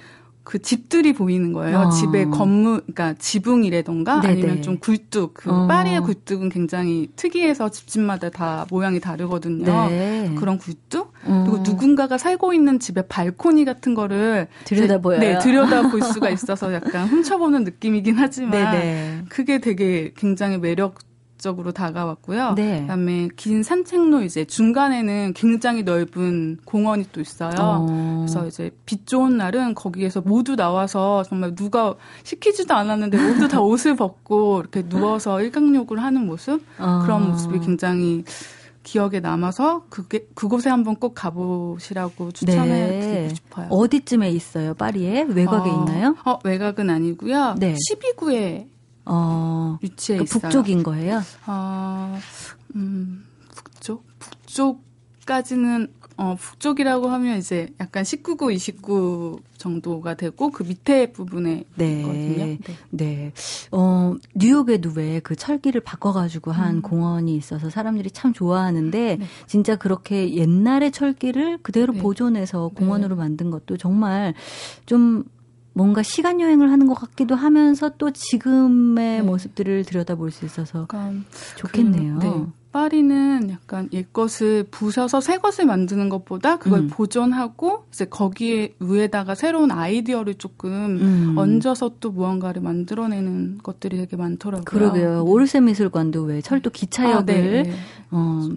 그 0.50 0.60
집들이 0.60 1.12
보이는 1.12 1.52
거예요. 1.52 1.78
어. 1.78 1.90
집에 1.90 2.24
건물, 2.24 2.80
그러니까 2.80 3.14
지붕이라던가 3.20 4.20
네네. 4.20 4.32
아니면 4.32 4.62
좀 4.62 4.78
굴뚝. 4.80 5.34
그 5.34 5.48
어. 5.48 5.68
파리의 5.68 6.00
굴뚝은 6.00 6.48
굉장히 6.48 7.08
특이해서 7.14 7.68
집집마다 7.68 8.30
다 8.30 8.66
모양이 8.68 8.98
다르거든요. 8.98 9.88
네. 9.88 10.34
그런 10.36 10.58
굴뚝. 10.58 11.12
어. 11.24 11.44
그리고 11.46 11.62
누군가가 11.62 12.18
살고 12.18 12.52
있는 12.52 12.80
집의 12.80 13.04
발코니 13.08 13.64
같은 13.64 13.94
거를 13.94 14.48
들여다보여요. 14.64 15.20
네, 15.20 15.38
들여다볼 15.38 16.02
수가 16.02 16.30
있어서 16.30 16.74
약간 16.74 17.06
훔쳐보는 17.06 17.62
느낌이긴 17.62 18.16
하지만 18.18 18.72
네네. 18.72 19.24
그게 19.28 19.60
되게 19.60 20.12
굉장히 20.16 20.58
매력 20.58 20.96
적으로 21.40 21.72
다가왔고요. 21.72 22.54
네. 22.54 22.82
그다음에 22.82 23.28
긴 23.36 23.62
산책로 23.62 24.22
이제 24.22 24.44
중간에는 24.44 25.32
굉장히 25.34 25.82
넓은 25.82 26.58
공원이 26.64 27.06
또 27.12 27.20
있어요. 27.20 27.54
어. 27.58 28.16
그래서 28.20 28.46
이제 28.46 28.70
빛 28.86 29.06
좋은 29.06 29.36
날은 29.36 29.74
거기에서 29.74 30.20
모두 30.20 30.56
나와서 30.56 31.22
정말 31.24 31.54
누가 31.54 31.94
시키지도 32.22 32.74
않았는데 32.74 33.18
모두 33.18 33.48
다 33.48 33.60
옷을 33.60 33.96
벗고 33.96 34.60
이렇게 34.60 34.82
누워서 34.88 35.40
일광욕을 35.40 36.02
하는 36.02 36.26
모습 36.26 36.62
어. 36.78 37.00
그런 37.02 37.30
모습이 37.30 37.60
굉장히 37.60 38.24
기억에 38.82 39.20
남아서 39.20 39.84
그게 39.90 40.26
그곳에 40.34 40.70
한번 40.70 40.96
꼭 40.96 41.14
가보시라고 41.14 42.32
추천해 42.32 42.68
네. 42.68 43.00
드리고 43.00 43.34
싶어요. 43.34 43.66
어디쯤에 43.68 44.30
있어요? 44.30 44.74
파리에 44.74 45.26
외곽에 45.28 45.70
어, 45.70 45.72
있나요? 45.74 46.16
어, 46.24 46.38
외곽은 46.44 46.88
아니고요. 46.88 47.56
네. 47.58 47.74
12구에 47.74 48.66
어, 49.12 49.78
위치해 49.82 50.18
그 50.18 50.24
있어요. 50.24 50.40
북쪽인 50.40 50.82
거예요? 50.82 51.20
어, 51.46 52.18
음, 52.76 53.24
북쪽? 53.56 54.04
북쪽까지는 54.18 55.88
어, 56.16 56.36
북쪽이라고 56.38 57.08
하면 57.08 57.38
이제 57.38 57.72
약간 57.80 58.02
19구, 58.02 58.52
29 58.52 59.40
정도가 59.56 60.14
되고 60.14 60.50
그 60.50 60.62
밑에 60.64 61.12
부분에 61.12 61.64
네. 61.76 62.00
있거든요. 62.00 62.44
네. 62.44 62.58
네. 62.90 63.32
어, 63.72 64.14
뉴욕에도 64.34 64.90
왜 64.94 65.20
그 65.20 65.34
철기를 65.34 65.80
바꿔가지고 65.80 66.52
한 66.52 66.76
음. 66.76 66.82
공원이 66.82 67.34
있어서 67.36 67.70
사람들이 67.70 68.10
참 68.10 68.32
좋아하는데 68.34 69.16
네. 69.16 69.26
진짜 69.46 69.76
그렇게 69.76 70.34
옛날의 70.34 70.92
철기를 70.92 71.58
그대로 71.62 71.94
네. 71.94 72.00
보존해서 72.00 72.68
공원으로 72.74 73.14
네. 73.16 73.22
만든 73.22 73.50
것도 73.50 73.78
정말 73.78 74.34
좀 74.84 75.24
뭔가 75.72 76.02
시간 76.02 76.40
여행을 76.40 76.70
하는 76.70 76.86
것 76.86 76.94
같기도 76.94 77.34
하면서 77.34 77.90
또 77.96 78.10
지금의 78.10 79.18
네. 79.18 79.22
모습들을 79.22 79.84
들여다볼 79.84 80.30
수 80.30 80.44
있어서 80.44 80.86
좋겠네요. 81.56 82.18
그, 82.18 82.24
네. 82.24 82.46
파리는 82.72 83.50
약간 83.50 83.88
옛것을 83.92 84.66
부셔서 84.70 85.20
새 85.20 85.38
것을 85.38 85.66
만드는 85.66 86.08
것보다 86.08 86.58
그걸 86.58 86.80
음. 86.80 86.88
보존하고 86.88 87.86
이제 87.92 88.04
거기에 88.04 88.74
위에다가 88.78 89.34
새로운 89.34 89.72
아이디어를 89.72 90.34
조금 90.34 90.98
음. 91.00 91.34
얹어서 91.36 91.96
또 91.98 92.12
무언가를 92.12 92.62
만들어내는 92.62 93.58
것들이 93.62 93.96
되게 93.96 94.16
많더라고요. 94.16 94.64
그러게요. 94.64 95.14
네. 95.14 95.18
오르세 95.18 95.60
미술관도 95.60 96.22
왜 96.22 96.40
철도 96.40 96.70
기차역을 96.70 97.18
아, 97.18 97.62
네. 97.62 97.72
어 98.12 98.48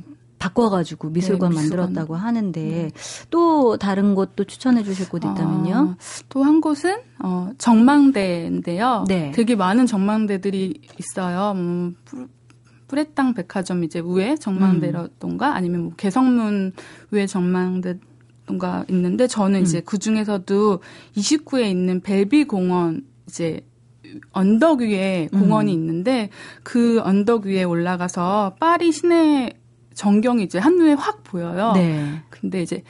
바꿔가지고 0.44 1.10
미술관 1.12 1.52
네, 1.52 1.56
만들었다고 1.56 2.16
하는데 2.16 2.62
네. 2.62 2.92
또 3.30 3.78
다른 3.78 4.14
곳도 4.14 4.44
추천해 4.44 4.84
주실 4.84 5.08
곳 5.08 5.20
있다면요? 5.24 5.76
어, 5.76 5.96
또한 6.28 6.60
곳은 6.60 6.98
어, 7.20 7.52
정망대인데요. 7.58 9.06
네. 9.08 9.32
되게 9.34 9.56
많은 9.56 9.86
정망대들이 9.86 10.82
있어요. 11.00 11.54
음, 11.56 11.96
프레땅 12.88 13.34
백화점 13.36 13.86
이제 13.86 14.02
위에 14.06 14.36
정망대라던가 14.36 15.52
음. 15.52 15.56
아니면 15.56 15.82
뭐 15.84 15.94
개성문 15.96 16.74
위에 17.12 17.26
정망대던가 17.26 18.84
있는데 18.90 19.28
저는 19.28 19.60
음. 19.60 19.64
이제 19.64 19.82
그 19.86 19.98
중에서도 19.98 20.82
29에 21.16 21.70
있는 21.70 22.02
벨비 22.02 22.44
공원 22.44 23.06
이제 23.28 23.62
언덕 24.34 24.82
위에 24.82 25.30
공원이 25.32 25.74
음. 25.74 25.80
있는데 25.80 26.30
그 26.64 27.00
언덕 27.02 27.46
위에 27.46 27.64
올라가서 27.64 28.58
파리 28.60 28.92
시내 28.92 29.63
전경이 29.94 30.44
이제 30.44 30.60
한눈에 30.60 30.94
확 30.94 31.24
보여요. 31.24 31.74
네. 31.74 32.22
근데 32.30 32.62
이제 32.62 32.84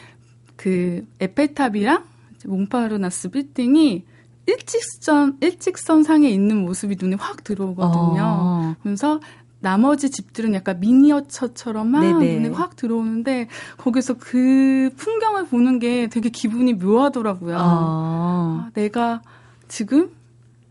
그 0.55 1.05
에펠탑이랑 1.19 2.03
몽파르나스 2.45 3.29
빌딩이 3.29 4.05
일직선 4.45 5.37
일직선 5.41 6.03
상에 6.03 6.29
있는 6.29 6.65
모습이 6.65 6.97
눈에 6.99 7.15
확 7.17 7.43
들어오거든요. 7.43 8.21
어. 8.21 8.75
그래서 8.83 9.19
나머지 9.59 10.11
집들은 10.11 10.53
약간 10.55 10.81
미니어처처럼만 10.81 12.19
네네. 12.19 12.39
눈에 12.39 12.49
확 12.49 12.75
들어오는데 12.75 13.47
거기서 13.77 14.15
그 14.15 14.89
풍경을 14.97 15.45
보는 15.45 15.79
게 15.79 16.07
되게 16.07 16.29
기분이 16.29 16.73
묘하더라고요. 16.73 17.55
어. 17.55 17.59
아, 17.61 18.69
내가 18.73 19.21
지금 19.69 20.11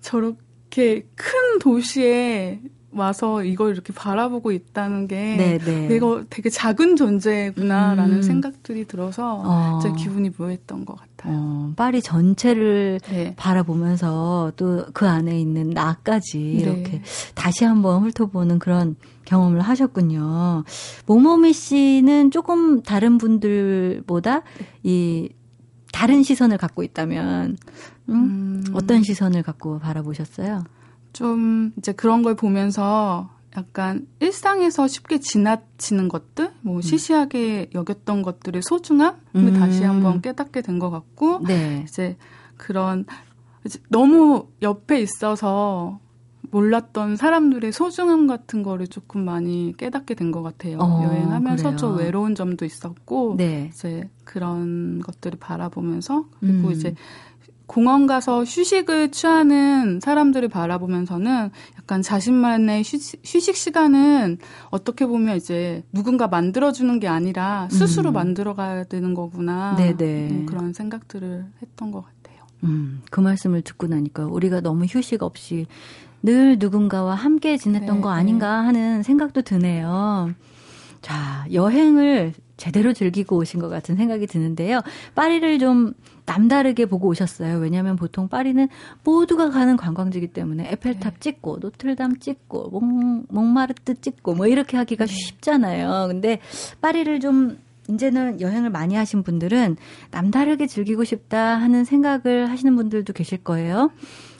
저렇게 0.02 1.06
큰 1.14 1.58
도시에 1.58 2.60
와서 2.94 3.42
이걸 3.42 3.72
이렇게 3.72 3.92
바라보고 3.92 4.52
있다는 4.52 5.08
게 5.08 5.36
네네. 5.36 5.58
네. 5.58 5.88
내가 5.88 6.22
되게 6.30 6.50
작은 6.50 6.96
존재구나라는 6.96 8.16
음. 8.16 8.22
생각들이 8.22 8.86
들어서 8.86 9.42
어. 9.44 9.80
제 9.82 9.90
기분이 9.92 10.30
묘했던 10.36 10.84
것 10.84 10.96
같아요. 10.96 11.34
어, 11.34 11.72
파리 11.76 12.02
전체를 12.02 13.00
네. 13.08 13.34
바라보면서 13.36 14.52
또 14.56 14.82
그 14.92 15.08
안에 15.08 15.38
있는 15.38 15.70
나까지 15.70 16.38
네. 16.38 16.44
이렇게 16.44 17.02
다시 17.34 17.64
한번 17.64 18.02
훑어보는 18.02 18.58
그런 18.58 18.96
경험을 19.24 19.60
하셨군요. 19.60 20.64
모모미 21.06 21.52
씨는 21.52 22.30
조금 22.30 22.82
다른 22.82 23.18
분들보다 23.18 24.42
이 24.82 25.30
다른 25.92 26.22
시선을 26.22 26.58
갖고 26.58 26.82
있다면 26.82 27.56
음? 28.08 28.14
음. 28.14 28.64
어떤 28.74 29.02
시선을 29.02 29.42
갖고 29.42 29.78
바라보셨어요? 29.78 30.64
좀 31.12 31.72
이제 31.76 31.92
그런 31.92 32.22
걸 32.22 32.34
보면서 32.34 33.30
약간 33.56 34.06
일상에서 34.20 34.88
쉽게 34.88 35.20
지나치는 35.20 36.08
것들, 36.08 36.52
뭐 36.62 36.76
음. 36.76 36.80
시시하게 36.80 37.70
여겼던 37.74 38.22
것들의 38.22 38.62
소중함, 38.64 39.16
음. 39.34 39.52
다시 39.54 39.84
한번 39.84 40.22
깨닫게 40.22 40.62
된 40.62 40.78
것 40.78 40.90
같고, 40.90 41.40
네. 41.46 41.84
이제 41.86 42.16
그런 42.56 43.04
이제 43.66 43.78
너무 43.90 44.46
옆에 44.62 45.00
있어서 45.00 46.00
몰랐던 46.50 47.16
사람들의 47.16 47.72
소중함 47.72 48.26
같은 48.26 48.62
거를 48.62 48.86
조금 48.86 49.24
많이 49.24 49.74
깨닫게 49.76 50.14
된 50.14 50.32
것 50.32 50.42
같아요. 50.42 50.78
어, 50.78 51.02
여행하면서 51.04 51.62
그래요. 51.62 51.76
좀 51.76 51.96
외로운 51.98 52.34
점도 52.34 52.64
있었고, 52.64 53.34
네. 53.36 53.70
이제 53.72 54.08
그런 54.24 55.00
것들을 55.00 55.38
바라보면서 55.38 56.24
그리고 56.40 56.68
음. 56.68 56.72
이제 56.72 56.94
공원 57.72 58.06
가서 58.06 58.44
휴식을 58.44 59.12
취하는 59.12 59.98
사람들을 59.98 60.50
바라보면서는 60.50 61.50
약간 61.78 62.02
자신만의 62.02 62.82
휴식, 62.82 63.22
휴식 63.24 63.56
시간은 63.56 64.36
어떻게 64.68 65.06
보면 65.06 65.38
이제 65.38 65.82
누군가 65.90 66.28
만들어주는 66.28 67.00
게 67.00 67.08
아니라 67.08 67.68
스스로 67.70 68.10
음. 68.10 68.12
만들어가야 68.12 68.84
되는 68.84 69.14
거구나. 69.14 69.74
네네. 69.76 70.28
음, 70.30 70.46
그런 70.46 70.74
생각들을 70.74 71.46
했던 71.62 71.92
것 71.92 72.04
같아요. 72.04 72.44
음, 72.64 73.00
그 73.10 73.20
말씀을 73.20 73.62
듣고 73.62 73.86
나니까 73.86 74.26
우리가 74.26 74.60
너무 74.60 74.84
휴식 74.84 75.22
없이 75.22 75.66
늘 76.22 76.58
누군가와 76.58 77.14
함께 77.14 77.56
지냈던 77.56 77.96
네, 77.96 78.02
거 78.02 78.10
아닌가 78.10 78.60
네. 78.60 78.66
하는 78.66 79.02
생각도 79.02 79.40
드네요. 79.40 80.34
자, 81.00 81.46
여행을 81.50 82.34
제대로 82.58 82.92
즐기고 82.92 83.38
오신 83.38 83.60
것 83.60 83.68
같은 83.68 83.96
생각이 83.96 84.26
드는데요. 84.28 84.82
파리를 85.14 85.58
좀 85.58 85.94
남다르게 86.26 86.86
보고 86.86 87.08
오셨어요. 87.08 87.58
왜냐하면 87.58 87.96
보통 87.96 88.28
파리는 88.28 88.68
모두가 89.04 89.50
가는 89.50 89.76
관광지이기 89.76 90.28
때문에 90.28 90.70
에펠탑 90.72 91.14
네. 91.14 91.20
찍고 91.20 91.58
노트르담 91.60 92.18
찍고 92.18 92.70
몽, 92.70 93.26
몽마르트 93.28 94.00
찍고 94.00 94.34
뭐 94.34 94.46
이렇게 94.46 94.76
하기가 94.76 95.06
네. 95.06 95.12
쉽잖아요. 95.12 96.06
근데 96.08 96.38
파리를 96.80 97.20
좀 97.20 97.58
이제는 97.90 98.40
여행을 98.40 98.70
많이 98.70 98.94
하신 98.94 99.22
분들은 99.22 99.76
남다르게 100.10 100.66
즐기고 100.66 101.04
싶다 101.04 101.56
하는 101.56 101.84
생각을 101.84 102.48
하시는 102.48 102.74
분들도 102.76 103.12
계실 103.12 103.42
거예요. 103.42 103.90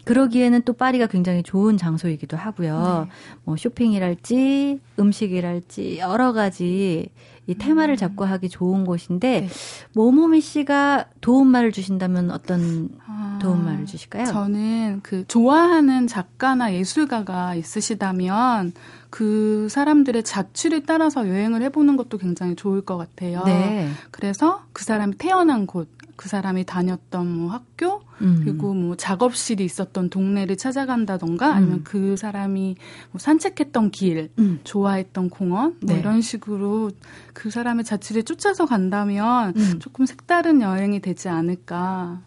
그러기에는 0.04 0.62
또 0.62 0.72
파리가 0.72 1.06
굉장히 1.06 1.42
좋은 1.42 1.76
장소이기도 1.76 2.36
하고요. 2.36 3.06
네. 3.08 3.12
뭐 3.44 3.56
쇼핑이랄지 3.56 4.80
음식이랄지 4.98 5.98
여러 5.98 6.32
가지 6.32 7.10
이 7.46 7.54
테마를 7.54 7.94
음. 7.94 7.96
잡고 7.96 8.24
하기 8.24 8.48
좋은 8.48 8.84
곳인데 8.84 9.40
네. 9.42 9.48
모모미 9.94 10.40
씨가 10.40 11.06
도움말을 11.20 11.72
주신다면 11.72 12.30
어떤 12.30 12.90
아, 13.06 13.31
도움말을 13.42 13.86
주실까요? 13.86 14.26
저는 14.26 15.00
그 15.02 15.26
좋아하는 15.28 16.06
작가나 16.06 16.72
예술가가 16.72 17.54
있으시다면 17.54 18.72
그 19.10 19.68
사람들의 19.70 20.22
자취를 20.22 20.84
따라서 20.86 21.28
여행을 21.28 21.62
해보는 21.62 21.96
것도 21.96 22.16
굉장히 22.18 22.56
좋을 22.56 22.80
것 22.80 22.96
같아요. 22.96 23.42
네. 23.44 23.90
그래서 24.10 24.62
그 24.72 24.84
사람이 24.84 25.18
태어난 25.18 25.66
곳, 25.66 25.88
그 26.16 26.28
사람이 26.28 26.64
다녔던 26.64 27.26
뭐 27.26 27.50
학교 27.50 28.02
음. 28.20 28.40
그리고 28.44 28.72
뭐 28.72 28.96
작업실이 28.96 29.64
있었던 29.64 30.08
동네를 30.08 30.56
찾아간다던가 30.56 31.50
음. 31.50 31.56
아니면 31.56 31.80
그 31.84 32.16
사람이 32.16 32.76
뭐 33.10 33.18
산책했던 33.18 33.90
길, 33.90 34.30
음. 34.38 34.60
좋아했던 34.64 35.30
공원 35.30 35.76
뭐 35.80 35.94
네. 35.94 35.98
이런 35.98 36.20
식으로 36.20 36.90
그 37.32 37.50
사람의 37.50 37.84
자취를 37.84 38.22
쫓아서 38.22 38.66
간다면 38.66 39.52
음. 39.56 39.78
조금 39.80 40.06
색다른 40.06 40.62
여행이 40.62 41.00
되지 41.00 41.28
않을까 41.28 42.20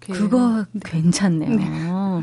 그렇게 0.00 0.12
그거 0.12 0.64
네. 0.72 0.80
괜찮네요. 0.84 1.56
네. 1.56 2.22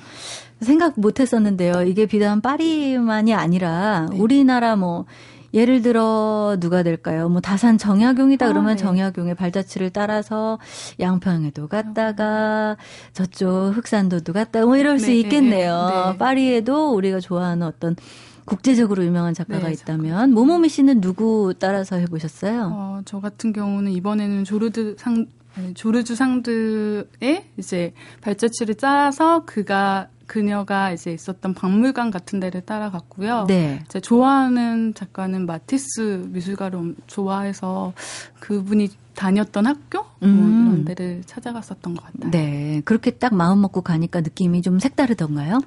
생각 0.63 0.99
못 0.99 1.19
했었는데요. 1.19 1.83
이게 1.83 2.05
비단 2.05 2.41
파리만이 2.41 3.33
아니라 3.33 4.07
네. 4.11 4.17
우리나라 4.19 4.75
뭐 4.75 5.05
예를 5.53 5.83
들어 5.83 6.57
누가 6.59 6.81
될까요? 6.81 7.29
뭐 7.29 7.39
다산 7.39 7.77
정약용이다 7.77 8.47
그러면 8.47 8.71
아, 8.71 8.75
네. 8.75 8.81
정약용의 8.81 9.35
발자취를 9.35 9.91
따라서 9.91 10.57
양평에도 10.99 11.67
갔다가 11.67 12.75
저쪽 13.13 13.73
흑산도도 13.75 14.33
갔다 14.33 14.65
뭐 14.65 14.77
이럴 14.77 14.97
네, 14.97 14.99
수 14.99 15.07
네, 15.07 15.19
있겠네요. 15.19 15.89
네, 15.89 16.11
네. 16.11 16.17
파리에도 16.17 16.93
우리가 16.95 17.19
좋아하는 17.19 17.67
어떤 17.67 17.95
국제적으로 18.45 19.05
유명한 19.05 19.33
작가가 19.33 19.67
네, 19.67 19.73
있다면 19.73 20.31
모모미 20.33 20.69
씨는 20.69 21.01
누구 21.01 21.53
따라서 21.57 21.97
해보셨어요? 21.97 22.71
어, 22.73 23.01
저 23.05 23.19
같은 23.19 23.53
경우는 23.53 23.91
이번에는 23.91 24.43
조르드 24.43 24.95
상 24.97 25.27
조르주 25.73 26.15
상드의 26.15 27.45
이제 27.57 27.93
발자취를 28.21 28.75
짜서 28.75 29.45
그가 29.45 30.07
그녀가 30.25 30.91
이제 30.91 31.11
있었던 31.11 31.53
박물관 31.53 32.09
같은 32.09 32.39
데를 32.39 32.61
따라갔고요. 32.61 33.45
네. 33.47 33.83
제 33.87 33.99
좋아하는 33.99 34.93
작가는 34.93 35.45
마티스 35.45 36.25
미술가를 36.29 36.95
좋아해서 37.07 37.93
그분이 38.39 38.89
다녔던 39.15 39.65
학교 39.67 39.99
뭐 39.99 40.09
음. 40.23 40.35
뭐 40.35 40.73
이런 40.73 40.85
데를 40.85 41.21
찾아갔었던 41.25 41.93
것 41.93 42.03
같아요. 42.03 42.31
네, 42.31 42.81
그렇게 42.85 43.11
딱 43.11 43.35
마음 43.35 43.61
먹고 43.61 43.81
가니까 43.81 44.21
느낌이 44.21 44.61
좀 44.61 44.79
색다르던가요? 44.79 45.59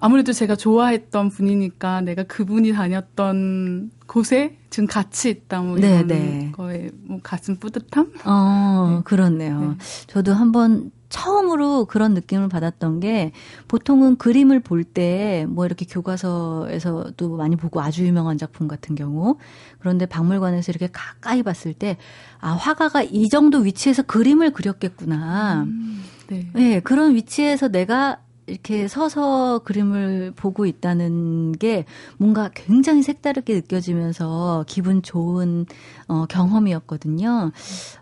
아무래도 0.00 0.32
제가 0.32 0.56
좋아했던 0.56 1.30
분이니까 1.30 2.00
내가 2.02 2.22
그분이 2.22 2.72
다녔던 2.72 3.90
곳에 4.06 4.56
지금 4.70 4.86
같이 4.86 5.28
있다 5.30 5.60
뭐 5.60 5.76
이런 5.78 6.06
네 6.06 6.52
거에 6.52 6.90
뭐 7.02 7.18
가슴 7.22 7.56
뿌듯함? 7.56 8.12
어, 8.24 8.94
네. 8.98 9.02
그렇네요. 9.04 9.60
네. 9.60 9.76
저도 10.06 10.32
한번 10.34 10.90
처음으로 11.08 11.86
그런 11.86 12.12
느낌을 12.14 12.48
받았던 12.48 13.00
게 13.00 13.32
보통은 13.66 14.16
그림을 14.16 14.60
볼 14.60 14.84
때 14.84 15.46
뭐 15.48 15.64
이렇게 15.66 15.86
교과서에서도 15.86 17.36
많이 17.36 17.56
보고 17.56 17.80
아주 17.80 18.06
유명한 18.06 18.36
작품 18.38 18.68
같은 18.68 18.94
경우 18.94 19.36
그런데 19.78 20.06
박물관에서 20.06 20.70
이렇게 20.70 20.88
가까이 20.92 21.42
봤을 21.42 21.72
때 21.74 21.96
아, 22.40 22.50
화가가 22.52 23.02
이 23.04 23.28
정도 23.30 23.58
위치에서 23.58 24.02
그림을 24.02 24.52
그렸겠구나. 24.52 25.62
음, 25.66 26.02
네. 26.28 26.50
네, 26.52 26.80
그런 26.80 27.14
위치에서 27.14 27.68
내가 27.68 28.18
이렇게 28.48 28.88
서서 28.88 29.60
그림을 29.60 30.32
보고 30.34 30.66
있다는 30.66 31.52
게 31.52 31.84
뭔가 32.16 32.50
굉장히 32.54 33.02
색다르게 33.02 33.54
느껴지면서 33.54 34.64
기분 34.66 35.02
좋은 35.02 35.66
어, 36.08 36.26
경험이었거든요. 36.26 37.52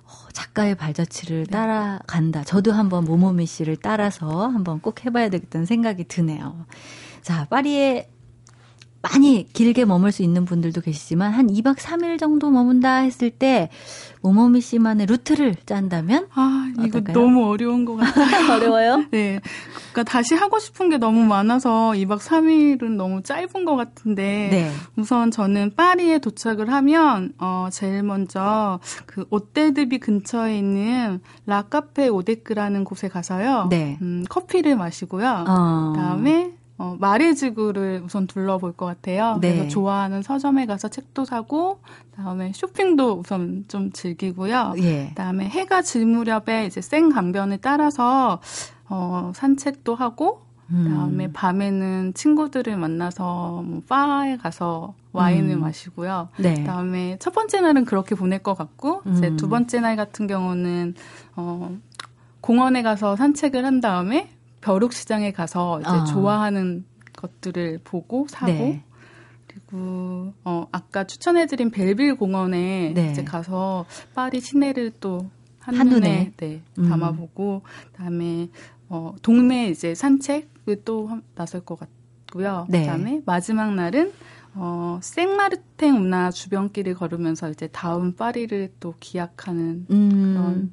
어, 0.05 0.29
작가의 0.33 0.75
발자취를 0.77 1.45
네. 1.45 1.51
따라간다. 1.51 2.45
저도 2.45 2.73
한번 2.73 3.05
모모미 3.05 3.47
씨를 3.47 3.77
따라서 3.77 4.47
한번 4.49 4.81
꼭 4.81 5.05
해봐야 5.05 5.29
되겠다는 5.29 5.67
생각이 5.67 6.05
드네요. 6.05 6.67
자, 7.23 7.47
파리의 7.51 8.09
많이 9.13 9.47
길게 9.53 9.85
머물 9.85 10.13
수 10.13 10.23
있는 10.23 10.45
분들도 10.45 10.81
계시지만 10.81 11.33
한 11.33 11.47
2박 11.47 11.77
3일 11.77 12.19
정도 12.19 12.51
머문다 12.51 12.99
했을 12.99 13.31
때 13.31 13.71
모모미 14.23 14.61
씨만의 14.61 15.07
루트를 15.07 15.55
짠다면 15.67 16.27
아 16.35 16.73
이거 16.73 16.99
어떨까요? 16.99 17.17
너무 17.17 17.49
어려운 17.49 17.85
것 17.85 17.97
같아요. 17.97 18.53
어려워요? 18.57 19.05
네. 19.13 19.41
그러니까 19.93 20.03
다시 20.03 20.35
하고 20.35 20.59
싶은 20.59 20.89
게 20.91 20.99
너무 20.99 21.25
많아서 21.25 21.93
2박 21.95 22.19
3일은 22.19 22.97
너무 22.97 23.23
짧은 23.23 23.65
것 23.65 23.77
같은데 23.77 24.49
네. 24.51 24.71
우선 24.97 25.31
저는 25.31 25.73
파리에 25.77 26.19
도착을 26.19 26.73
하면 26.73 27.33
어 27.39 27.69
제일 27.71 28.03
먼저 28.03 28.81
그 29.07 29.25
오떼드비 29.31 29.99
근처에 29.99 30.59
있는 30.59 31.21
라카페 31.47 32.09
오데크라는 32.09 32.85
곳에 32.85 33.09
가서요. 33.09 33.69
네. 33.71 33.99
음, 34.03 34.25
커피를 34.29 34.77
마시고요. 34.77 35.45
어. 35.47 35.93
그다음에 35.95 36.56
어, 36.79 36.97
마레지구를 37.01 38.03
우선 38.05 38.27
둘러볼 38.27 38.73
것 38.73 38.85
같아요. 38.85 39.39
네. 39.41 39.55
그래서 39.55 39.69
좋아하는 39.69 40.23
서점에 40.23 40.67
가서 40.67 40.89
책도 40.89 41.25
사고, 41.25 41.81
다음에 42.15 42.53
쇼핑도 42.55 43.15
우선 43.15 43.65
좀 43.69 43.93
즐기고요. 43.93 44.75
예. 44.79 45.09
그다음에 45.09 45.49
해가 45.49 45.83
질 45.83 46.05
무렵에 46.07 46.67
이제 46.67 46.81
생 46.81 47.09
강변을 47.09 47.59
따라서 47.63 48.41
어, 48.89 49.33
산책도 49.35 49.95
하고, 49.95 50.43
그다음에 50.69 51.27
음. 51.27 51.33
밤에는 51.33 52.13
친구들을 52.15 52.77
만나서 52.77 53.63
뭐 53.65 53.83
바에 53.89 54.37
가서 54.37 54.95
와인을 55.13 55.55
음. 55.55 55.61
마시고요. 55.61 56.29
네. 56.39 56.55
그다음에 56.55 57.17
첫 57.21 57.33
번째 57.33 57.61
날은 57.61 57.85
그렇게 57.85 58.15
보낼 58.15 58.41
것 58.41 58.55
같고, 58.55 59.03
음. 59.07 59.15
이제 59.15 59.35
두 59.37 59.49
번째 59.49 59.81
날 59.81 59.97
같은 59.97 60.27
경우는 60.27 60.95
어, 61.37 61.75
공원에 62.41 62.83
가서 62.83 63.17
산책을 63.17 63.65
한 63.65 63.81
다음에 63.81 64.29
벼룩 64.67 64.93
시장에 64.93 65.31
가서 65.31 65.81
이제 65.81 65.89
어. 65.89 66.05
좋아하는 66.05 66.85
것들을 67.13 67.79
보고 67.85 68.27
사고 68.29 68.53
네. 68.53 68.83
그리고 69.47 70.33
어 70.45 70.67
아까 70.73 71.05
추천해드린 71.05 71.71
벨빌 71.71 72.17
공원에 72.17 72.93
네. 72.93 73.13
이제 73.13 73.23
가서 73.23 73.87
파리 74.13 74.41
시내를 74.41 74.91
또 74.99 75.31
한눈에, 75.61 75.79
한눈에. 75.79 76.33
네, 76.37 76.63
음. 76.79 76.89
담아보고 76.89 77.63
그다음에 77.93 78.49
어 78.89 79.15
동네 79.23 79.69
이제 79.69 79.95
산책을 79.95 80.83
또 80.85 81.11
나설 81.37 81.61
것 81.61 81.79
같고요. 81.79 82.67
네. 82.69 82.81
그다음에 82.81 83.23
마지막 83.25 83.73
날은 83.73 84.13
어, 84.55 84.99
생마르탱 85.03 85.97
운나 85.97 86.31
주변길을 86.31 86.95
걸으면서 86.95 87.51
이제 87.51 87.69
다음 87.69 88.17
파리를 88.17 88.73
또 88.81 88.95
기약하는 88.99 89.87
음. 89.91 90.35
그런 90.35 90.73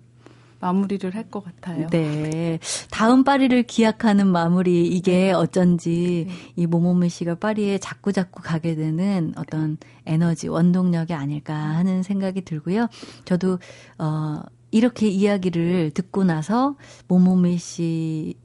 마무리를 0.64 1.14
할 1.14 1.24
것 1.30 1.44
같아요. 1.44 1.88
네. 1.90 2.60
다음 2.92 3.24
파리를 3.24 3.64
기약하는 3.64 4.28
마무리 4.28 4.88
이게 4.88 5.12
네. 5.28 5.32
어쩐지 5.32 6.26
네. 6.28 6.34
이 6.56 6.68
모모미 6.68 7.10
씨가 7.10 7.36
파리에 7.36 7.80
자꾸 7.80 8.12
자꾸 8.14 8.42
가게 8.42 8.76
되는 8.76 9.34
어떤 9.36 9.78
에너지 10.06 10.48
원동력이 10.48 11.14
아닐까 11.14 11.54
하는 11.54 12.04
생각이 12.04 12.42
들고요. 12.42 12.88
저도 13.26 13.60
어 13.98 14.42
이렇게 14.72 15.08
이야기를 15.08 15.92
듣고 15.92 16.24
나서 16.24 16.76
모모미 17.08 17.58
씨의 17.58 18.36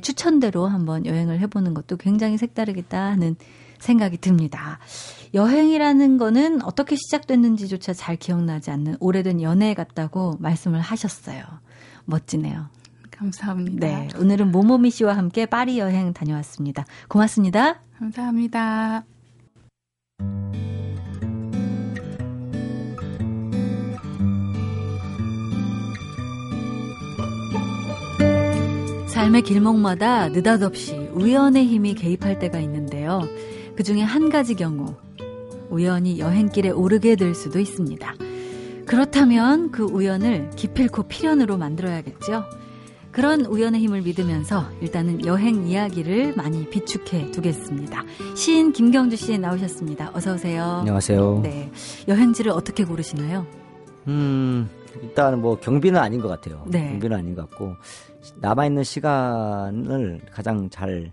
추천대로 0.00 0.66
한번 0.66 1.04
여행을 1.06 1.40
해보는 1.40 1.74
것도 1.74 1.96
굉장히 1.96 2.38
색다르겠다 2.38 2.98
하는 3.04 3.36
생각이 3.80 4.18
듭니다. 4.18 4.78
여행이라는 5.34 6.18
거는 6.18 6.62
어떻게 6.62 6.96
시작됐는지조차 6.96 7.92
잘 7.92 8.16
기억나지 8.16 8.70
않는 8.70 8.96
오래된 9.00 9.42
연애 9.42 9.74
같다고 9.74 10.36
말씀을 10.40 10.80
하셨어요. 10.80 11.42
멋지네요. 12.04 12.68
감사합니다. 13.10 13.86
네. 13.86 14.08
오늘은 14.18 14.52
모모미 14.52 14.90
씨와 14.90 15.16
함께 15.16 15.44
파리 15.44 15.78
여행 15.78 16.12
다녀왔습니다. 16.12 16.84
고맙습니다. 17.08 17.80
감사합니다. 17.98 19.04
삶의 29.08 29.42
길목마다 29.42 30.28
느닷없이 30.28 30.94
우연의 31.12 31.66
힘이 31.66 31.94
개입할 31.94 32.38
때가 32.38 32.60
있는데요. 32.60 33.22
그 33.78 33.84
중에 33.84 34.02
한 34.02 34.28
가지 34.28 34.56
경우, 34.56 34.96
우연히 35.70 36.18
여행길에 36.18 36.70
오르게 36.70 37.14
될 37.14 37.32
수도 37.32 37.60
있습니다. 37.60 38.12
그렇다면 38.86 39.70
그 39.70 39.84
우연을 39.84 40.50
기필코 40.56 41.04
필연으로 41.04 41.56
만들어야겠죠. 41.58 42.42
그런 43.12 43.42
우연의 43.42 43.80
힘을 43.80 44.02
믿으면서 44.02 44.68
일단은 44.80 45.24
여행 45.26 45.68
이야기를 45.68 46.34
많이 46.34 46.68
비축해 46.68 47.30
두겠습니다. 47.30 48.02
시인 48.34 48.72
김경주 48.72 49.14
씨 49.14 49.38
나오셨습니다. 49.38 50.10
어서 50.12 50.34
오세요. 50.34 50.64
안녕하세요. 50.80 51.42
네. 51.44 51.70
여행지를 52.08 52.50
어떻게 52.50 52.82
고르시나요? 52.82 53.46
음, 54.08 54.68
일단 55.00 55.40
뭐 55.40 55.56
경비는 55.56 56.00
아닌 56.00 56.20
것 56.20 56.26
같아요. 56.26 56.64
네. 56.66 56.88
경비는 56.90 57.16
아닌 57.16 57.36
것 57.36 57.48
같고 57.48 57.76
남아 58.40 58.66
있는 58.66 58.82
시간을 58.82 60.22
가장 60.32 60.68
잘 60.68 61.12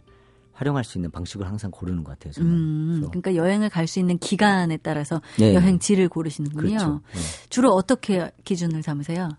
활용할 0.55 0.83
수 0.83 0.97
있는 0.97 1.11
방식을 1.11 1.45
항상 1.47 1.69
고르는 1.69 2.03
것 2.03 2.11
같아요. 2.13 2.33
저는. 2.33 2.49
음, 2.51 3.01
그러니까 3.09 3.35
여행을 3.35 3.69
갈 3.69 3.85
수 3.85 3.99
있는 3.99 4.17
기간에 4.17 4.77
따라서 4.77 5.21
네. 5.37 5.53
여행지를 5.53 6.09
고르시는군요. 6.09 6.67
그렇죠. 6.69 7.01
네. 7.13 7.19
주로 7.49 7.69
어떻게 7.71 8.31
기준을 8.43 8.81
삼으세요? 8.81 9.29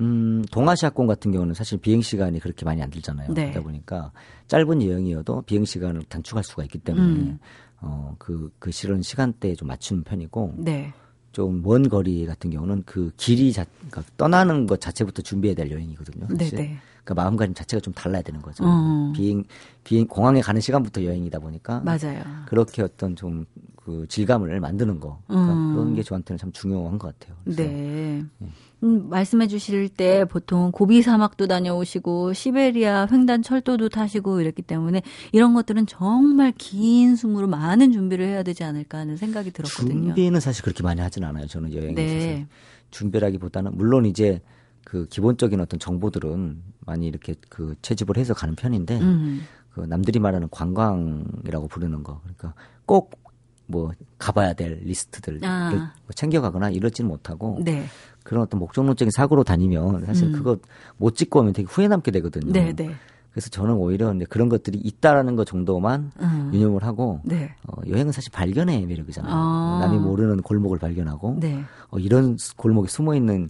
음, 0.00 0.42
동아시아권 0.50 1.06
같은 1.06 1.30
경우는 1.30 1.54
사실 1.54 1.78
비행 1.78 2.00
시간이 2.00 2.40
그렇게 2.40 2.64
많이 2.64 2.82
안 2.82 2.90
들잖아요. 2.90 3.32
네. 3.32 3.50
그러다 3.50 3.60
보니까 3.62 4.10
짧은 4.48 4.82
여행이어도 4.82 5.42
비행 5.42 5.64
시간을 5.64 6.02
단축할 6.08 6.42
수가 6.42 6.64
있기 6.64 6.78
때문에 6.78 7.06
음. 7.06 7.38
어, 7.80 8.16
그, 8.18 8.50
그 8.58 8.72
실은 8.72 9.02
시간대에 9.02 9.54
좀 9.54 9.68
맞추는 9.68 10.02
편이고 10.02 10.54
네. 10.58 10.92
좀 11.32 11.62
먼 11.62 11.88
거리 11.88 12.26
같은 12.26 12.50
경우는 12.50 12.82
그 12.86 13.10
길이 13.16 13.52
자, 13.52 13.64
그러니까 13.78 14.02
떠나는 14.16 14.66
것 14.66 14.80
자체부터 14.80 15.22
준비해야 15.22 15.54
될 15.56 15.70
여행이거든요. 15.70 16.26
사실. 16.38 16.56
네네. 16.56 16.76
그러니까 17.04 17.22
마음가짐 17.22 17.54
자체가 17.54 17.80
좀 17.80 17.92
달라야 17.94 18.22
되는 18.22 18.40
거죠. 18.40 18.64
어. 18.64 19.12
비행 19.14 19.44
비행 19.82 20.06
공항에 20.06 20.40
가는 20.40 20.60
시간부터 20.60 21.04
여행이다 21.04 21.40
보니까 21.40 21.80
맞아요. 21.80 22.22
그렇게 22.46 22.82
어떤 22.82 23.16
좀 23.16 23.44
그 23.84 24.06
질감을 24.08 24.60
만드는 24.60 25.00
거 25.00 25.20
그러니까 25.26 25.52
음. 25.54 25.74
그런 25.74 25.94
게 25.94 26.02
저한테는 26.02 26.38
참 26.38 26.52
중요한 26.52 26.98
것 26.98 27.18
같아요. 27.18 27.36
그래서, 27.42 27.62
네. 27.62 28.24
네. 28.38 28.48
음, 28.84 29.08
말씀해 29.08 29.48
주실 29.48 29.88
때 29.88 30.24
보통 30.24 30.70
고비 30.72 31.02
사막도 31.02 31.46
다녀오시고 31.46 32.32
시베리아 32.32 33.08
횡단 33.10 33.42
철도도 33.42 33.88
타시고 33.88 34.40
이랬기 34.40 34.62
때문에 34.62 35.02
이런 35.32 35.54
것들은 35.54 35.86
정말 35.86 36.52
긴 36.56 37.16
숨으로 37.16 37.48
많은 37.48 37.92
준비를 37.92 38.26
해야 38.26 38.42
되지 38.42 38.62
않을까 38.64 38.98
하는 38.98 39.16
생각이 39.16 39.50
들었거든요. 39.50 40.14
준비는 40.14 40.40
사실 40.40 40.62
그렇게 40.62 40.82
많이 40.82 41.00
하진 41.00 41.24
않아요. 41.24 41.46
저는 41.46 41.72
여행에 41.72 41.94
네. 41.94 42.16
있어서 42.16 42.46
준비라기보다는 42.90 43.76
물론 43.76 44.06
이제 44.06 44.40
그 44.84 45.06
기본적인 45.06 45.60
어떤 45.60 45.80
정보들은 45.80 46.62
많이 46.86 47.06
이렇게 47.06 47.34
그 47.48 47.74
채집을 47.82 48.16
해서 48.16 48.34
가는 48.34 48.54
편인데 48.54 49.00
음. 49.00 49.42
그 49.70 49.80
남들이 49.80 50.18
말하는 50.18 50.48
관광이라고 50.50 51.68
부르는 51.68 52.02
거 52.02 52.20
그러니까 52.22 52.54
꼭 52.84 53.21
뭐 53.66 53.92
가봐야 54.18 54.52
될 54.54 54.80
리스트들 54.82 55.40
아. 55.44 55.70
뭐 55.70 56.10
챙겨가거나 56.14 56.70
이러지는 56.70 57.08
못하고 57.08 57.58
네. 57.62 57.84
그런 58.22 58.42
어떤 58.42 58.60
목적론적인 58.60 59.10
사고로 59.10 59.44
다니면 59.44 60.04
사실 60.06 60.28
음. 60.28 60.32
그거 60.32 60.56
못 60.96 61.16
찍고 61.16 61.40
오면 61.40 61.52
되게 61.52 61.66
후회 61.68 61.88
남게 61.88 62.10
되거든요. 62.10 62.52
네, 62.52 62.72
네. 62.72 62.94
그래서 63.32 63.48
저는 63.48 63.74
오히려 63.74 64.14
그런 64.28 64.48
것들이 64.48 64.78
있다라는 64.78 65.36
것 65.36 65.46
정도만 65.46 66.12
음. 66.20 66.50
유념을 66.52 66.84
하고 66.84 67.20
네. 67.24 67.54
어, 67.66 67.80
여행은 67.88 68.12
사실 68.12 68.30
발견의 68.30 68.86
매력이잖아요. 68.86 69.32
아. 69.34 69.78
남이 69.80 69.98
모르는 69.98 70.42
골목을 70.42 70.78
발견하고 70.78 71.38
네. 71.40 71.64
어, 71.88 71.98
이런 71.98 72.36
골목에 72.56 72.88
숨어 72.88 73.14
있는 73.14 73.48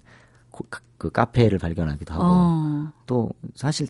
그 0.98 1.10
카페를 1.10 1.58
발견하기도 1.58 2.14
하고 2.14 2.24
어. 2.24 2.92
또 3.06 3.30
사실 3.56 3.88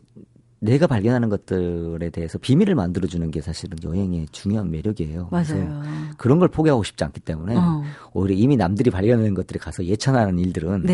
내가 0.62 0.86
발견하는 0.86 1.28
것들에 1.28 2.10
대해서 2.10 2.38
비밀을 2.38 2.76
만들어주는 2.76 3.28
게 3.32 3.40
사실은 3.40 3.76
여행의 3.82 4.28
중요한 4.30 4.70
매력이에요. 4.70 5.28
맞아요. 5.32 5.82
그런 6.16 6.38
걸 6.38 6.46
포기하고 6.46 6.84
싶지 6.84 7.02
않기 7.02 7.18
때문에 7.20 7.56
어. 7.56 7.82
오히려 8.12 8.36
이미 8.36 8.56
남들이 8.56 8.88
발견하는 8.90 9.34
것들에 9.34 9.58
가서 9.58 9.84
예찬하는 9.84 10.38
일들은 10.38 10.86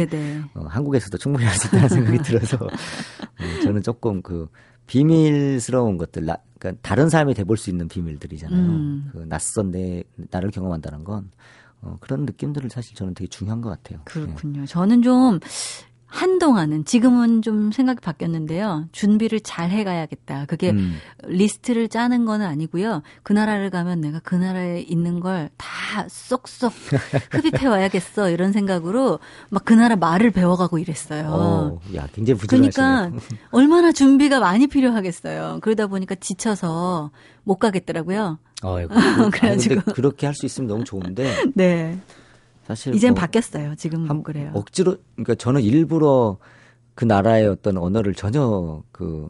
어, 0.55 0.65
한국에서도 0.69 1.19
충분히 1.19 1.45
할 1.45 1.55
수 1.59 1.67
있다는 1.67 1.89
생각이 1.89 2.19
들어서 2.19 2.57
어, 2.65 3.63
저는 3.63 3.83
조금 3.83 4.23
그 4.23 4.49
비밀스러운 4.87 5.99
것들, 5.99 6.25
나, 6.25 6.39
그러니까 6.59 6.81
다른 6.83 7.11
삶이 7.11 7.35
돼볼 7.35 7.59
수 7.59 7.69
있는 7.69 7.89
비밀들이잖아요. 7.89 8.61
음. 8.61 9.11
그 9.13 9.27
낯선 9.29 9.71
내 9.71 10.03
나를 10.31 10.51
경험한다는 10.51 11.05
건 11.05 11.31
어, 11.81 11.97
그런 12.01 12.25
느낌들을 12.25 12.71
사실 12.71 12.97
저는 12.97 13.15
되게 13.15 13.29
중요한 13.29 13.61
것 13.61 13.69
같아요. 13.69 14.01
그렇군요. 14.05 14.61
네. 14.61 14.67
저는 14.67 15.03
좀 15.03 15.39
한동안은 16.11 16.85
지금은 16.87 17.43
좀 17.43 17.71
생각이 17.71 18.01
바뀌었는데요. 18.01 18.87
준비를 18.93 19.41
잘 19.41 19.71
해가야겠다. 19.71 20.47
그게 20.47 20.71
음. 20.71 20.97
리스트를 21.25 21.89
짜는 21.89 22.25
건 22.25 22.41
아니고요. 22.43 23.03
그 23.23 23.33
나라를 23.35 23.71
가면 23.71 24.01
내가 24.01 24.19
그 24.21 24.35
나라에 24.35 24.81
있는 24.81 25.21
걸 25.21 25.51
다 25.57 26.07
쏙쏙 26.09 26.73
흡입해 27.31 27.67
와야겠어 27.67 28.31
이런 28.31 28.53
생각으로 28.53 29.19
막 29.51 29.65
그 29.65 29.75
나라 29.75 29.97
말을 29.97 30.31
배워가고 30.31 30.79
이랬어요. 30.79 31.29
어, 31.29 31.81
야 31.95 32.09
굉장히 32.13 32.39
부지런하시네 32.39 32.71
그러니까 32.75 33.21
얼마나 33.51 33.93
준비가 33.93 34.41
많이 34.41 34.67
필요하겠어요. 34.67 35.59
그러다 35.61 35.89
보니까 35.89 36.15
지쳐서 36.15 37.11
못 37.45 37.57
가겠더라고요. 37.57 38.39
아이고, 38.63 38.95
그래가지고 39.33 39.81
아, 39.81 39.93
그렇게 39.93 40.27
할 40.27 40.35
수 40.35 40.47
있으면 40.47 40.69
너무 40.69 40.85
좋은데. 40.85 41.35
네. 41.55 41.99
사실 42.69 42.95
이젠 42.95 43.15
뭐 43.15 43.21
바뀌었어요. 43.21 43.75
지금 43.75 44.09
은 44.09 44.23
그래요. 44.23 44.53
억지로 44.55 44.97
그러니까 45.17 45.35
저는 45.35 45.63
일부러 45.63 46.39
그 46.95 47.05
나라의 47.05 47.49
어떤 47.49 47.77
언어를 47.79 48.15
전혀 48.15 48.83
그 48.93 49.29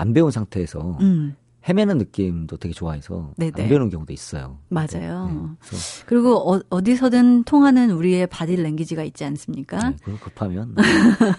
안 0.00 0.14
배운 0.14 0.30
상태에서 0.30 0.96
음. 1.02 1.36
헤매는 1.68 1.98
느낌도 1.98 2.56
되게 2.56 2.72
좋아해서 2.72 3.32
네네. 3.36 3.62
안 3.62 3.68
배우는 3.68 3.90
경우도 3.90 4.12
있어요. 4.12 4.58
맞아요. 4.68 5.56
네, 5.60 5.76
그리고 6.06 6.62
어, 6.70 6.82
디서든 6.82 7.44
통하는 7.44 7.90
우리의 7.90 8.26
바디 8.28 8.56
랭귀지가 8.56 9.02
있지 9.04 9.24
않습니까? 9.26 9.90
네, 9.90 9.96
그거 10.02 10.18
급하면 10.18 10.74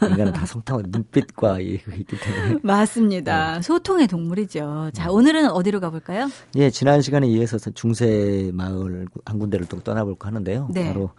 인간은 0.03 0.31
다 0.33 0.45
성탕 0.45 0.83
눈빛과 0.89 1.59
있기 1.59 2.05
때문에 2.19 2.59
맞습니다. 2.63 3.55
네. 3.55 3.61
소통의 3.61 4.07
동물이죠. 4.07 4.91
자 4.93 5.05
네. 5.05 5.09
오늘은 5.09 5.49
어디로 5.49 5.79
가볼까요? 5.79 6.29
예, 6.55 6.69
지난 6.69 7.01
시간에 7.01 7.27
이어서 7.27 7.57
중세 7.71 8.51
마을 8.53 9.07
한 9.25 9.39
군데를 9.39 9.65
또 9.65 9.79
떠나볼까 9.79 10.27
하는데요. 10.27 10.69
네. 10.71 10.87
바로 10.87 11.09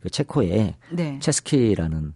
그 0.00 0.08
체코의 0.08 0.74
네. 0.92 1.18
체스키라는 1.20 2.14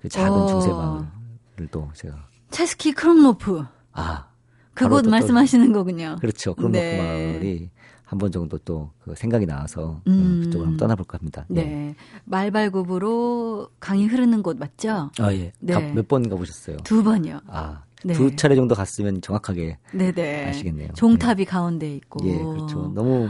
그 0.00 0.08
작은 0.08 0.42
오. 0.42 0.46
중세 0.46 0.68
마을을 0.70 1.68
또 1.72 1.88
제가 1.94 2.28
체스키 2.50 2.92
크롬노프. 2.92 3.64
아 3.92 4.26
그곳 4.74 5.06
말씀하시는 5.08 5.72
거군요. 5.72 6.16
그렇죠. 6.20 6.54
그런 6.54 6.72
네. 6.72 6.98
마을이 6.98 7.70
한 8.04 8.18
번 8.18 8.30
정도 8.30 8.58
또 8.58 8.90
그 9.04 9.14
생각이 9.14 9.46
나와서 9.46 10.00
음. 10.06 10.42
그쪽으로 10.44 10.66
한번 10.66 10.76
떠나볼까 10.76 11.18
합니다. 11.18 11.44
네. 11.48 11.64
네. 11.64 11.94
말발굽으로 12.26 13.68
강이 13.80 14.06
흐르는 14.06 14.42
곳 14.42 14.58
맞죠? 14.58 15.10
아 15.18 15.32
예. 15.32 15.52
네. 15.60 15.92
몇 15.92 16.08
번 16.08 16.28
가보셨어요? 16.28 16.78
두 16.84 17.02
번요. 17.02 17.40
아. 17.48 17.82
네. 18.04 18.14
두 18.14 18.34
차례 18.34 18.56
정도 18.56 18.74
갔으면 18.74 19.20
정확하게 19.20 19.78
네네. 19.92 20.48
아시겠네요. 20.48 20.88
종탑이 20.94 21.36
네. 21.36 21.44
가운데 21.44 21.94
있고. 21.96 22.18
예, 22.26 22.36
그렇죠. 22.36 22.90
너무 22.94 23.28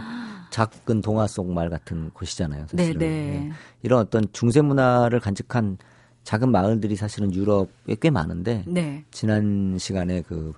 작은 0.51 1.03
동화 1.03 1.27
속 1.27 1.47
말 1.53 1.69
같은 1.69 2.11
곳이잖아요. 2.15 2.67
사실은. 2.69 2.99
네네. 2.99 3.09
네. 3.09 3.51
이런 3.83 4.01
어떤 4.01 4.25
중세 4.33 4.63
문화를 4.63 5.21
간직한 5.21 5.77
작은 6.25 6.51
마을들이 6.51 6.97
사실은 6.97 7.35
유럽에 7.35 7.97
꽤 8.01 8.09
많은데 8.11 8.65
네. 8.67 9.05
지난 9.11 9.77
시간에 9.79 10.23
그 10.23 10.53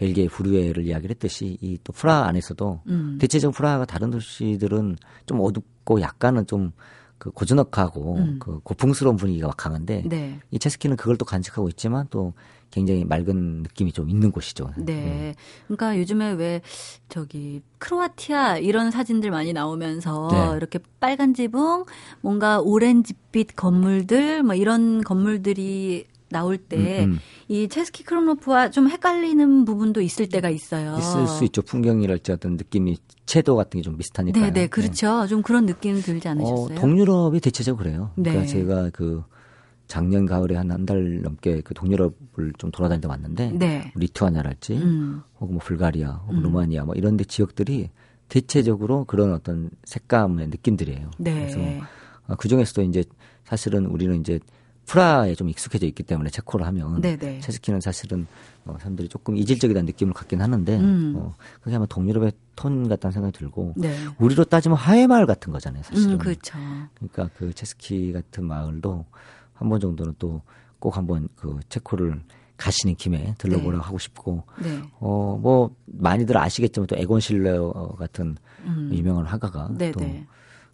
벨기에 0.00 0.28
부르에를 0.28 0.86
이야기를 0.86 1.14
했듯이 1.14 1.58
이 1.60 1.78
또 1.84 1.92
프라하 1.92 2.26
안에서도 2.26 2.82
음. 2.88 3.18
대체적으로 3.20 3.54
프라하가 3.54 3.84
다른 3.84 4.10
도시들은 4.10 4.96
좀 5.26 5.40
어둡고 5.40 6.00
약간은 6.00 6.46
좀 6.46 6.72
그 7.20 7.30
고즈넉하고 7.30 8.16
음. 8.16 8.38
그 8.40 8.60
고풍스러운 8.60 9.16
분위기가 9.16 9.50
강한데 9.50 10.04
네. 10.06 10.40
이 10.50 10.58
체스키는 10.58 10.96
그걸 10.96 11.18
또 11.18 11.26
간직하고 11.26 11.68
있지만 11.68 12.06
또 12.08 12.32
굉장히 12.70 13.04
맑은 13.04 13.62
느낌이 13.62 13.92
좀 13.92 14.08
있는 14.08 14.32
곳이죠. 14.32 14.70
네. 14.78 14.84
네. 14.94 15.34
그러니까 15.66 15.98
요즘에 15.98 16.32
왜 16.32 16.62
저기 17.10 17.60
크로아티아 17.76 18.56
이런 18.58 18.90
사진들 18.90 19.30
많이 19.30 19.52
나오면서 19.52 20.28
네. 20.32 20.56
이렇게 20.56 20.78
빨간 20.98 21.34
지붕, 21.34 21.84
뭔가 22.22 22.58
오렌지빛 22.60 23.54
건물들, 23.54 24.42
뭐 24.42 24.54
이런 24.54 25.02
건물들이 25.02 26.06
나올 26.30 26.56
때이 26.58 27.04
음, 27.04 27.18
음. 27.50 27.68
체스키 27.68 28.04
크롬노프와 28.04 28.70
좀 28.70 28.88
헷갈리는 28.88 29.64
부분도 29.64 30.00
있을 30.00 30.28
때가 30.28 30.48
있어요. 30.50 30.96
있을 30.98 31.26
수 31.26 31.44
있죠. 31.44 31.62
풍경이랄지 31.62 32.32
어떤 32.32 32.56
느낌이 32.56 32.96
채도 33.26 33.56
같은 33.56 33.78
게 33.80 33.82
좀 33.82 33.96
비슷하니까. 33.96 34.38
네, 34.40 34.50
네, 34.52 34.66
그렇죠. 34.66 35.22
네. 35.22 35.26
좀 35.28 35.42
그런 35.42 35.66
느낌 35.66 36.00
들지 36.00 36.28
않으셨어요? 36.28 36.76
어, 36.76 36.80
동유럽이 36.80 37.40
대체적으로 37.40 37.84
그래요. 37.84 38.10
네. 38.16 38.30
그러니까 38.30 38.46
제가 38.52 38.90
그 38.90 39.22
작년 39.86 40.24
가을에 40.24 40.54
한 40.54 40.70
한 40.70 40.86
달 40.86 41.20
넘게 41.22 41.62
그 41.62 41.74
동유럽을 41.74 42.52
좀 42.58 42.70
돌아다니다 42.70 43.08
왔는데 43.08 43.52
네. 43.54 43.92
리투아니아랄지 43.96 44.74
음. 44.74 45.22
혹은 45.40 45.54
뭐 45.56 45.62
불가리아 45.64 46.10
혹은 46.26 46.36
음. 46.38 46.42
루마니아 46.44 46.84
뭐 46.84 46.94
이런 46.94 47.16
데 47.16 47.24
지역들이 47.24 47.90
대체적으로 48.28 49.04
그런 49.04 49.32
어떤 49.32 49.70
색감의 49.84 50.48
느낌들이에요. 50.48 51.10
네. 51.18 51.34
그래서 51.34 51.58
어, 52.28 52.36
그 52.36 52.46
중에서도 52.46 52.82
이제 52.82 53.02
사실은 53.44 53.86
우리는 53.86 54.20
이제 54.20 54.38
프라에 54.90 55.34
좀 55.34 55.48
익숙해져 55.48 55.86
있기 55.86 56.02
때문에 56.02 56.30
체코를 56.30 56.66
하면 56.66 57.00
네네. 57.00 57.40
체스키는 57.40 57.80
사실은 57.80 58.26
어, 58.64 58.76
사람들이 58.78 59.08
조금 59.08 59.36
이질적이다는 59.36 59.86
느낌을 59.86 60.12
갖긴 60.12 60.40
하는데 60.42 60.76
음. 60.78 61.14
어, 61.16 61.34
그게 61.62 61.76
아마 61.76 61.86
동유럽의 61.86 62.32
톤 62.56 62.88
같다는 62.88 63.12
생각이 63.12 63.38
들고 63.38 63.74
네. 63.76 63.94
우리로 64.18 64.44
따지면 64.44 64.76
하회 64.76 65.06
마을 65.06 65.26
같은 65.26 65.52
거잖아요 65.52 65.82
사실은 65.84 66.14
음, 66.14 66.18
그렇죠. 66.18 66.58
그러니까 66.94 67.30
그 67.36 67.52
체스키 67.54 68.12
같은 68.12 68.44
마을도 68.44 69.04
한 69.54 69.68
번 69.68 69.78
정도는 69.80 70.14
또 70.18 70.40
꼭 70.80 70.96
한번 70.96 71.28
그 71.36 71.60
체코를 71.68 72.20
가시는 72.56 72.96
김에 72.96 73.34
들러보라고 73.38 73.82
네. 73.82 73.84
하고 73.84 73.98
싶고 73.98 74.42
네. 74.62 74.82
어뭐 74.98 75.76
많이들 75.84 76.36
아시겠지만 76.36 76.86
또 76.88 76.96
에곤 76.96 77.20
실러 77.20 77.70
같은 77.98 78.36
음. 78.64 78.90
유명한 78.92 79.26
화가가 79.26 79.68
네네. 79.78 79.92
또 79.92 80.00
네. 80.00 80.26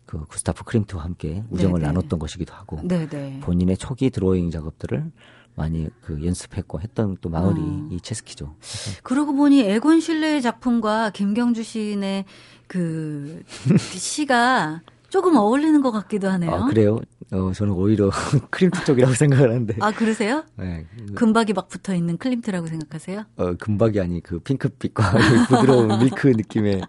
그 0.07 0.25
구스타프 0.27 0.65
크림트와 0.65 1.03
함께 1.05 1.43
우정을 1.51 1.81
네네. 1.81 1.93
나눴던 1.93 2.19
것이기도 2.19 2.55
하고 2.55 2.81
네네. 2.83 3.41
본인의 3.41 3.77
초기 3.77 4.11
드로잉 4.11 4.51
작업들을 4.51 5.11
많이 5.57 5.89
그 6.03 6.25
연습했고 6.25 6.81
했던 6.81 7.17
또 7.21 7.29
마을이 7.29 7.61
어. 7.61 7.89
이 7.91 8.01
체스키죠. 8.01 8.55
그러고 9.03 9.35
보니 9.35 9.63
에곤 9.63 10.01
실레의 10.01 10.43
작품과 10.43 11.11
김경주 11.11 11.63
시인의 11.63 12.25
그 12.67 13.43
시가 13.97 14.83
조금 15.17 15.35
어울리는 15.37 15.81
것 15.81 15.93
같기도 15.93 16.29
하네요. 16.29 16.51
아, 16.51 16.67
그래요? 16.67 16.99
어, 17.33 17.51
저는 17.55 17.73
오히려 17.73 18.11
클림트 18.51 18.85
쪽이라고 18.85 19.15
생각을 19.17 19.49
하는데. 19.49 19.75
아, 19.81 19.91
그러세요? 19.91 20.45
네. 20.57 20.85
금박이 21.15 21.55
막 21.55 21.69
붙어 21.69 21.95
있는 21.95 22.19
클림트라고 22.19 22.67
생각하세요? 22.67 23.25
어, 23.37 23.55
금박이 23.55 23.99
아니, 23.99 24.21
그 24.23 24.39
핑크빛과 24.41 25.15
부드러운 25.49 25.89
밀크 26.01 26.29
느낌의. 26.29 26.83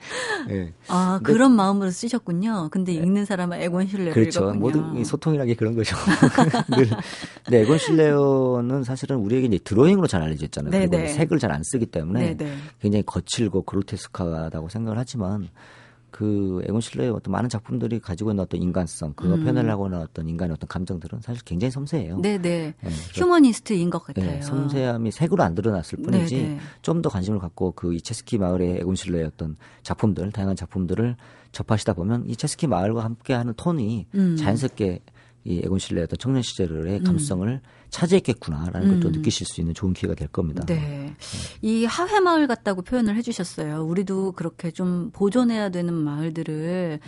네. 0.49 0.73
아, 0.89 1.19
근데, 1.23 1.31
그런 1.31 1.53
마음으로 1.55 1.89
쓰셨군요. 1.89 2.67
근데 2.69 2.91
네. 2.91 2.97
읽는 2.99 3.23
사람은 3.23 3.61
에곤 3.61 3.87
실레를 3.87 4.11
그렇죠. 4.11 4.41
읽었군요. 4.41 4.59
모든 4.59 5.03
소통이라는 5.05 5.47
게 5.47 5.55
그런 5.55 5.73
거죠. 5.73 5.95
늘. 6.75 6.89
근데 7.45 7.61
에곤 7.61 7.77
실레는 7.77 8.83
사실은 8.83 9.15
우리에게 9.17 9.47
이제 9.47 9.59
드로잉으로 9.63 10.07
잘 10.07 10.21
알려져 10.21 10.43
있잖아요. 10.47 10.71
네네. 10.71 10.87
그리고 10.87 11.03
네. 11.03 11.07
색을 11.13 11.39
잘 11.39 11.47
안 11.47 11.63
쓰기 11.63 11.85
때문에 11.85 12.35
네네. 12.35 12.51
네. 12.51 12.57
굉장히 12.81 13.03
거칠고 13.05 13.61
그로테스크하다고 13.63 14.67
생각을 14.67 14.97
하지만 14.99 15.47
그 16.17 16.63
에곤 16.63 16.81
실러의 16.81 17.11
어떤 17.11 17.31
많은 17.31 17.47
작품들이 17.47 17.99
가지고 17.99 18.31
있는 18.31 18.43
어떤 18.43 18.59
인간성, 18.59 19.13
그거 19.13 19.35
음. 19.35 19.41
표현하려고 19.43 19.85
하는 19.85 19.99
어떤 19.99 20.27
인간의 20.27 20.55
어떤 20.55 20.67
감정들은 20.67 21.21
사실 21.21 21.43
굉장히 21.45 21.69
섬세해요. 21.69 22.19
네네. 22.21 22.39
네. 22.39 22.73
네, 22.81 22.89
휴머니스트인 23.13 23.91
것 23.91 24.03
같아요. 24.03 24.25
네, 24.25 24.41
섬세함이 24.41 25.11
색으로 25.11 25.43
안 25.43 25.53
드러났을 25.53 25.99
뿐이지 26.01 26.35
네, 26.35 26.47
네. 26.55 26.59
좀더 26.81 27.09
관심을 27.09 27.37
갖고 27.37 27.71
그 27.73 27.93
이체스키 27.93 28.39
마을의 28.39 28.77
에곤 28.79 28.95
실러의 28.95 29.25
어떤 29.25 29.57
작품들, 29.83 30.31
다양한 30.31 30.55
작품들을 30.55 31.15
접하시다 31.51 31.93
보면 31.93 32.25
이체스키 32.27 32.65
마을과 32.65 33.03
함께하는 33.03 33.53
톤이 33.55 34.07
음. 34.15 34.37
자연스럽게 34.37 35.01
이 35.43 35.61
에곤 35.63 35.79
실러의 35.79 36.03
어떤 36.03 36.17
청년 36.19 36.41
시절의 36.41 36.99
음. 36.99 37.03
감성을 37.03 37.47
음. 37.47 37.59
차지했겠구나라는 37.89 38.89
음. 38.89 38.99
것도 38.99 39.11
느끼실 39.11 39.47
수 39.47 39.61
있는 39.61 39.73
좋은 39.73 39.93
기회가 39.93 40.13
될 40.13 40.27
겁니다. 40.27 40.65
네. 40.65 40.75
네. 40.75 41.13
이 41.61 41.85
하회 41.85 42.19
마을 42.19 42.47
같다고 42.47 42.81
표현을 42.81 43.15
해주셨어요. 43.15 43.83
우리도 43.85 44.33
그렇게 44.33 44.71
좀 44.71 45.09
보존해야 45.13 45.69
되는 45.69 45.93
마을들을 45.93 46.99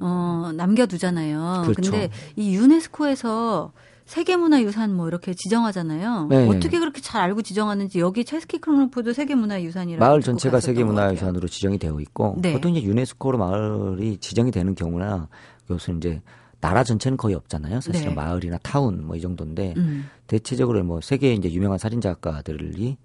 어, 0.00 0.50
남겨두잖아요. 0.54 1.62
그렇죠. 1.64 1.90
근데 1.90 2.10
이 2.36 2.54
유네스코에서 2.54 3.72
세계문화유산 4.06 4.94
뭐 4.94 5.08
이렇게 5.08 5.34
지정하잖아요. 5.34 6.28
네. 6.30 6.48
어떻게 6.48 6.78
그렇게 6.78 7.00
잘 7.00 7.22
알고 7.22 7.42
지정하는지 7.42 7.98
여기 7.98 8.24
체스키 8.24 8.58
크로노프도 8.58 9.12
세계문화유산이라고 9.12 10.04
마을 10.04 10.22
전체가 10.22 10.60
세계문화유산으로 10.60 11.48
지정이 11.48 11.78
되어 11.78 12.00
있고 12.00 12.36
네. 12.38 12.52
보통 12.52 12.74
이제 12.74 12.86
유네스코로 12.86 13.36
마을이 13.38 14.18
지정이 14.18 14.52
되는 14.52 14.74
경우나 14.76 15.28
그것은 15.66 15.98
이제 15.98 16.22
나라 16.66 16.82
전체는 16.82 17.16
거의 17.16 17.36
없잖아요. 17.36 17.80
사실은 17.80 18.08
네. 18.08 18.14
마을이나 18.16 18.58
타운 18.58 19.06
뭐 19.06 19.16
이 19.16 19.20
정도인데 19.20 19.74
음. 19.76 20.06
대체적으로 20.26 20.82
뭐 20.82 21.00
세계 21.00 21.32
이제 21.32 21.48
유명한 21.52 21.78
살인 21.78 22.00
작가들이 22.00 22.96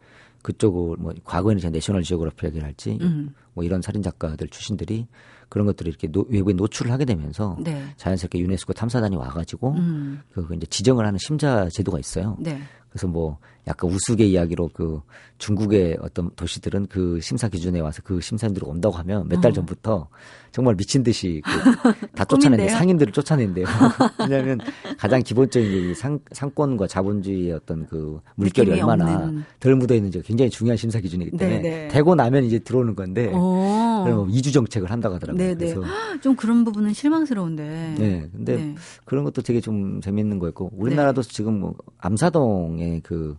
그쪽을 0.42 0.98
뭐 0.98 1.14
과거에는 1.24 1.60
이제 1.60 1.70
내셔널 1.70 2.02
지오그래피라든지 2.02 2.98
음. 3.02 3.36
뭐 3.54 3.64
이런 3.64 3.84
살인 3.84 4.02
작가들 4.02 4.48
출신들이 4.48 5.06
그런 5.48 5.68
것들을 5.68 5.88
이렇게 5.88 6.08
노, 6.08 6.26
외부에 6.30 6.56
노출을 6.56 6.92
하게 6.92 7.06
되면서 7.06 7.56
네. 7.60 7.84
자연스럽게 7.98 8.40
유네스코 8.40 8.74
탐사단이 8.74 9.16
와가지고 9.16 9.74
음. 9.74 10.22
그 10.34 10.48
이제 10.56 10.66
지정을 10.66 11.06
하는 11.06 11.20
심사 11.20 11.70
제도가 11.70 12.00
있어요. 12.00 12.38
네. 12.40 12.60
그래서 12.90 13.08
뭐 13.08 13.38
약간 13.68 13.90
우스개 13.90 14.26
이야기로 14.26 14.72
그 14.74 15.02
중국의 15.38 15.98
어떤 16.02 16.30
도시들은 16.36 16.88
그 16.88 17.20
심사 17.22 17.48
기준에 17.48 17.80
와서 17.80 18.02
그 18.04 18.22
심사님들이 18.22 18.66
온다고 18.68 18.96
하면 18.98 19.28
몇달 19.28 19.52
어. 19.52 19.54
전부터 19.54 20.08
정말 20.52 20.76
미친 20.76 21.04
듯이 21.04 21.42
그 21.46 22.12
다 22.22 22.26
쫓아내는데 22.26 22.70
상인들을 22.72 23.14
쫓아낸대요. 23.14 23.66
왜냐하면 24.30 24.60
가장 24.98 25.22
기본적인 25.24 25.92
이 25.92 25.96
상, 25.96 26.20
상권과 26.32 26.88
자본주의의 26.88 27.54
어떤 27.54 27.86
그 27.88 28.20
물결이 28.36 28.72
얼마나 28.74 29.16
없는. 29.26 29.44
덜 29.60 29.76
묻어 29.76 29.96
있는지가 29.96 30.24
굉장히 30.26 30.50
중요한 30.52 30.78
심사 30.78 31.00
기준이기 31.00 31.38
때문에 31.38 31.62
네네. 31.62 31.88
되고 31.88 32.14
나면 32.16 32.44
이제 32.44 32.60
들어오는 32.60 32.96
건데 32.96 33.28
그럼 33.32 34.30
이주 34.30 34.52
정책을 34.52 34.92
한다고 34.92 35.16
하더라고요. 35.16 35.42
네네. 35.42 35.56
그래서 35.56 35.82
좀 36.22 36.36
그런 36.36 36.64
부분은 36.64 36.94
실망스러운데. 36.94 37.96
네, 37.98 38.30
근데 38.32 38.58
네. 38.58 38.76
그런 39.06 39.24
것도 39.24 39.42
되게 39.42 39.62
좀 39.62 40.02
재밌는 40.02 40.38
거였고 40.40 40.72
우리나라도 40.76 41.22
네. 41.24 41.34
지금 41.34 41.60
뭐 41.60 41.76
암사동의 41.98 43.02
그 43.04 43.38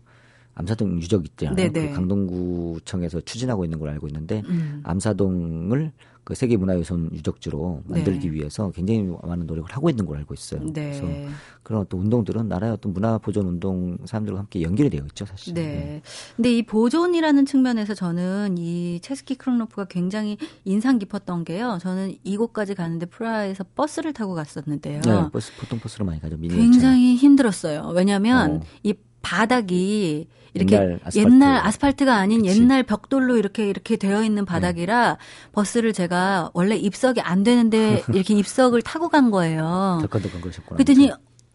암사동 0.55 1.01
유적 1.01 1.25
있잖아요. 1.25 1.73
그 1.73 1.93
강동구청에서 1.93 3.21
추진하고 3.23 3.65
있는 3.65 3.79
걸 3.79 3.89
알고 3.91 4.07
있는데 4.09 4.43
음. 4.47 4.81
암사동을 4.85 5.93
그 6.25 6.37
세계 6.37 6.57
문화유산 6.57 7.11
유적지로 7.13 7.83
만들기 7.87 8.29
네. 8.29 8.35
위해서 8.35 8.71
굉장히 8.71 9.13
많은 9.25 9.47
노력을 9.47 9.69
하고 9.73 9.91
있는 9.91 10.07
걸 10.07 10.19
알고 10.19 10.35
있어요. 10.35 10.61
네. 10.73 10.97
그래서 11.01 11.33
그런 11.65 11.81
어떤 11.81 12.01
운동들은 12.01 12.49
나라의 12.49 12.75
어떤 12.75 12.93
문화 12.93 13.19
보존 13.19 13.47
운동 13.47 13.99
사람들과 14.05 14.39
함께 14.39 14.63
연결이 14.63 14.89
되어 14.89 15.05
있죠, 15.07 15.27
사실. 15.27 15.55
네. 15.55 15.63
네. 15.63 16.03
근데 16.37 16.57
이 16.57 16.63
보존이라는 16.63 17.45
측면에서 17.45 17.95
저는 17.95 18.57
이 18.57 19.01
체스키 19.01 19.35
크롱노프가 19.35 19.87
굉장히 19.87 20.37
인상 20.65 21.01
깊었던 21.01 21.45
게요. 21.45 21.79
저는 21.81 22.15
이곳까지 22.23 22.77
가는데 22.77 23.07
프라하에서 23.07 23.65
버스를 23.75 24.13
타고 24.13 24.35
갔었는데요. 24.35 25.01
네, 25.01 25.31
버스 25.33 25.53
보통 25.59 25.81
버스로 25.81 26.05
많이 26.05 26.21
가죠. 26.21 26.39
굉장히 26.39 27.17
힘들었어요. 27.17 27.91
왜냐하면 27.97 28.59
어. 28.59 28.61
이 28.85 28.95
바닥이 29.23 30.27
이렇게 30.55 30.75
옛날, 30.77 31.01
아스팔트. 31.05 31.19
옛날 31.19 31.67
아스팔트가 31.67 32.15
아닌 32.17 32.43
그치. 32.43 32.61
옛날 32.61 32.83
벽돌로 32.83 33.37
이렇게 33.39 33.69
이렇게 33.69 33.97
되어 33.97 34.23
있는 34.23 34.45
바닥이라 34.45 35.13
네. 35.13 35.17
버스를 35.53 35.93
제가 35.93 36.51
원래 36.53 36.77
입석이 36.77 37.21
안 37.21 37.43
되는데 37.43 38.03
이렇게 38.13 38.35
입석을 38.35 38.83
타고 38.83 39.09
간 39.09 39.31
거예요. 39.31 39.99
그러셨구나. 40.11 40.77
그랬더니 40.77 41.11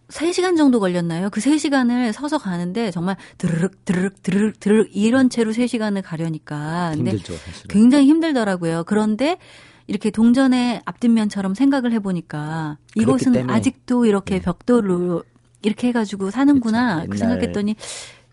3시간 0.09 0.57
정도 0.57 0.79
걸렸나요? 0.79 1.29
그 1.29 1.41
3시간을 1.41 2.13
서서 2.13 2.37
가는데 2.37 2.91
정말 2.91 3.17
드르륵 3.37 3.83
드르륵 3.85 4.23
드르륵 4.23 4.59
드르륵 4.59 4.89
이런 4.93 5.29
채로 5.29 5.51
3시간을 5.51 6.01
가려니까 6.03 6.91
근데 6.95 7.11
힘들죠, 7.11 7.33
사실은. 7.33 7.67
굉장히 7.67 8.07
힘들더라고요. 8.07 8.85
그런데 8.85 9.37
이렇게 9.85 10.09
동전의 10.09 10.81
앞뒷면처럼 10.85 11.53
생각을 11.55 11.91
해보니까 11.93 12.77
이곳은 12.95 13.49
아직도 13.49 14.05
이렇게 14.05 14.35
네. 14.35 14.41
벽돌로 14.41 15.23
이렇게 15.61 15.87
해가지고 15.89 16.31
사는구나 16.31 17.01
그렇죠. 17.03 17.09
그 17.11 17.17
생각했더니 17.17 17.75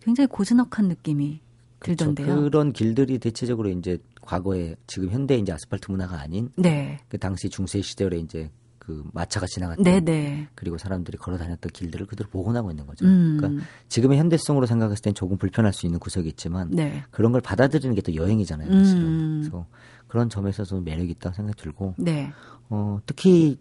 굉장히 0.00 0.28
고즈넉한 0.28 0.88
느낌이 0.88 1.40
그렇죠. 1.78 2.06
들던데요. 2.14 2.42
그런 2.42 2.72
길들이 2.72 3.18
대체적으로 3.18 3.68
이제 3.70 3.98
과거에 4.22 4.76
지금 4.86 5.10
현대 5.10 5.36
이제 5.36 5.52
아스팔트 5.52 5.90
문화가 5.90 6.20
아닌 6.20 6.50
네. 6.56 6.98
그 7.08 7.18
당시 7.18 7.48
중세 7.48 7.82
시절에 7.82 8.18
이제 8.18 8.50
그 8.78 9.02
마차가 9.14 9.46
지나갔던 9.46 9.82
네네. 9.82 10.00
네. 10.00 10.48
그리고 10.54 10.76
사람들이 10.76 11.16
걸어 11.16 11.38
다녔던 11.38 11.70
길들을 11.72 12.06
그대로 12.06 12.28
복원하고 12.28 12.70
있는 12.70 12.86
거죠. 12.86 13.06
음. 13.06 13.36
그러니까 13.38 13.64
지금의 13.88 14.18
현대성으로 14.18 14.66
생각했을 14.66 15.02
땐 15.02 15.14
조금 15.14 15.38
불편할 15.38 15.72
수 15.72 15.86
있는 15.86 15.98
구석이 15.98 16.28
있지만 16.28 16.70
네. 16.70 17.02
그런 17.10 17.32
걸 17.32 17.40
받아들이는 17.40 17.94
게 17.94 18.02
또 18.02 18.14
여행이잖아요. 18.14 18.68
음. 18.70 19.40
그래서 19.40 19.66
그런 20.06 20.28
점에서 20.28 20.64
도 20.64 20.80
매력이 20.80 21.12
있다고 21.12 21.34
생각이 21.34 21.60
들고 21.60 21.94
네. 21.96 22.30
어, 22.68 22.98
특히 23.06 23.58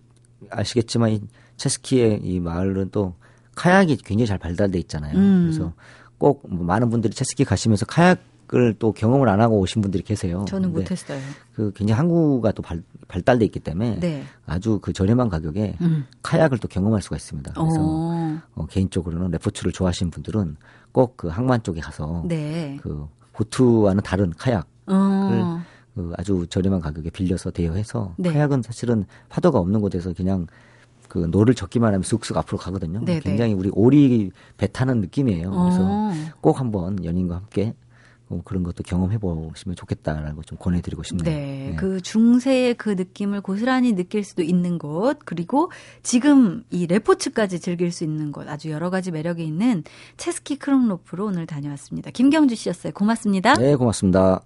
아시겠지만 0.49 1.12
이 1.12 1.21
체스키의 1.56 2.19
이 2.23 2.39
마을은 2.41 2.89
또 2.91 3.15
카약이 3.56 3.98
굉장히 3.98 4.28
잘 4.28 4.38
발달돼 4.38 4.80
있잖아요. 4.80 5.18
음. 5.18 5.50
그래서 5.50 5.74
꼭뭐 6.18 6.63
많은 6.63 6.89
분들이 6.89 7.13
체스키 7.13 7.44
가시면서 7.44 7.86
카약을 7.86 8.76
또 8.80 8.92
경험을 8.94 9.28
안 9.30 9.42
하고 9.42 9.60
오신 9.60 9.82
분들이 9.82 10.04
계세요. 10.04 10.46
저는 10.48 10.72
못했어요. 10.72 11.20
그 11.54 11.72
굉장히 11.76 11.98
항구가 11.98 12.52
또 12.54 12.62
발, 12.62 12.82
발달돼 13.08 13.46
있기 13.46 13.60
때문에 13.60 14.00
네. 14.00 14.24
아주 14.46 14.80
그 14.82 14.94
저렴한 14.94 15.30
가격에 15.30 15.76
음. 15.82 16.06
카약을 16.22 16.60
또 16.60 16.68
경험할 16.68 17.02
수가 17.02 17.16
있습니다. 17.16 17.54
그래서 17.54 17.80
어. 17.80 18.39
어, 18.56 18.66
개인적으로는 18.68 19.32
레포츠를 19.32 19.72
좋아하시는 19.72 20.12
분들은 20.12 20.56
꼭 20.92 21.18
그 21.18 21.28
항만 21.28 21.63
쪽에 21.63 21.82
가서 21.82 22.24
네. 22.28 22.78
그 22.82 23.08
보트와는 23.34 24.04
다른 24.04 24.32
카약을 24.38 24.63
어. 24.88 25.62
그 25.96 26.12
아주 26.18 26.46
저렴한 26.50 26.82
가격에 26.82 27.10
빌려서 27.10 27.52
대여해서 27.52 28.13
네. 28.18 28.32
카약은 28.32 28.62
사실은 28.63 29.06
파도가 29.30 29.60
없는 29.60 29.82
곳에서 29.82 30.13
그냥 30.13 30.48
그 31.13 31.19
노를 31.19 31.54
젓기만 31.54 31.89
하면 31.89 32.02
쑥쑥 32.02 32.36
앞으로 32.38 32.58
가거든요. 32.58 33.06
네네. 33.06 33.19
굉장히 33.19 33.54
우리 33.54 33.69
오리 33.71 34.32
배 34.58 34.65
타는 34.65 34.99
느낌이에요. 34.99 35.52
그래서 35.52 35.80
어. 35.84 36.12
꼭 36.41 36.60
한번 36.60 37.06
연인과 37.06 37.36
함께 37.36 37.76
뭐 38.28 38.41
그런 38.43 38.63
것도 38.63 38.82
경험해 38.82 39.19
보시면 39.19 39.76
좋겠다라고 39.76 40.41
좀 40.41 40.58
권해드리고 40.58 41.04
싶네요. 41.04 41.23
네, 41.23 41.69
네, 41.69 41.76
그 41.76 42.02
중세의 42.02 42.73
그 42.80 42.89
느낌을 42.89 43.41
고스란히 43.41 43.93
느낄 43.93 44.23
수도 44.23 44.41
있는 44.41 44.80
곳 44.80 45.19
그리고 45.23 45.71
지금 46.02 46.63
이 46.71 46.88
레포츠까지 46.88 47.60
즐길 47.60 47.91
수 47.91 48.04
있는 48.04 48.32
곳 48.32 48.49
아주 48.49 48.71
여러 48.71 48.89
가지 48.89 49.12
매력이 49.12 49.45
있는 49.45 49.84
체스키 50.17 50.56
크롱로프로 50.56 51.28
오늘 51.28 51.45
다녀왔습니다. 51.45 52.10
김경주 52.10 52.56
씨였어요. 52.56 52.91
고맙습니다. 52.93 53.54
네, 53.54 53.76
고맙습니다. 53.76 54.41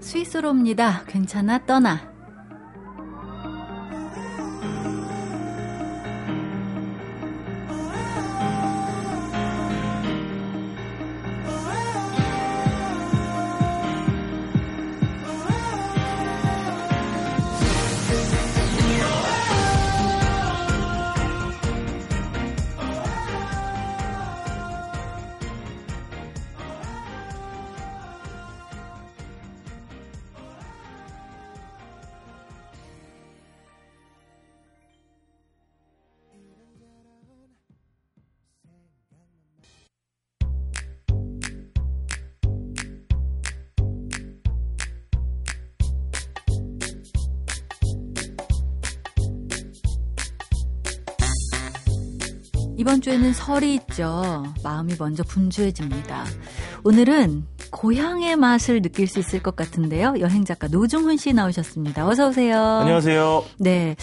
스위스로입니다. 0.00 1.04
괜찮아 1.06 1.64
떠나. 1.64 2.17
이번 52.88 53.02
주에는 53.02 53.34
설이 53.34 53.74
있죠. 53.74 54.44
마음이 54.64 54.94
먼저 54.98 55.22
분주해집니다. 55.22 56.24
오늘은 56.84 57.44
고향의 57.70 58.36
맛을 58.36 58.80
느낄 58.80 59.06
수 59.06 59.18
있을 59.18 59.42
것 59.42 59.54
같은데요. 59.56 60.14
여행 60.20 60.46
작가 60.46 60.68
노중훈 60.68 61.18
씨 61.18 61.34
나오셨습니다. 61.34 62.08
어서 62.08 62.28
오세요. 62.28 62.58
안녕하세요. 62.58 63.44
네. 63.58 63.94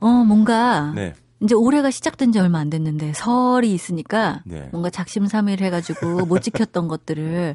어, 0.00 0.08
뭔가 0.08 0.90
네. 0.96 1.14
이제 1.44 1.54
올해가 1.54 1.92
시작된 1.92 2.32
지 2.32 2.40
얼마 2.40 2.58
안 2.58 2.70
됐는데 2.70 3.12
설이 3.14 3.72
있으니까 3.72 4.42
네. 4.46 4.68
뭔가 4.72 4.90
작심삼일 4.90 5.62
해가지고 5.62 6.26
못 6.26 6.40
지켰던 6.40 6.88
것들을 6.88 7.54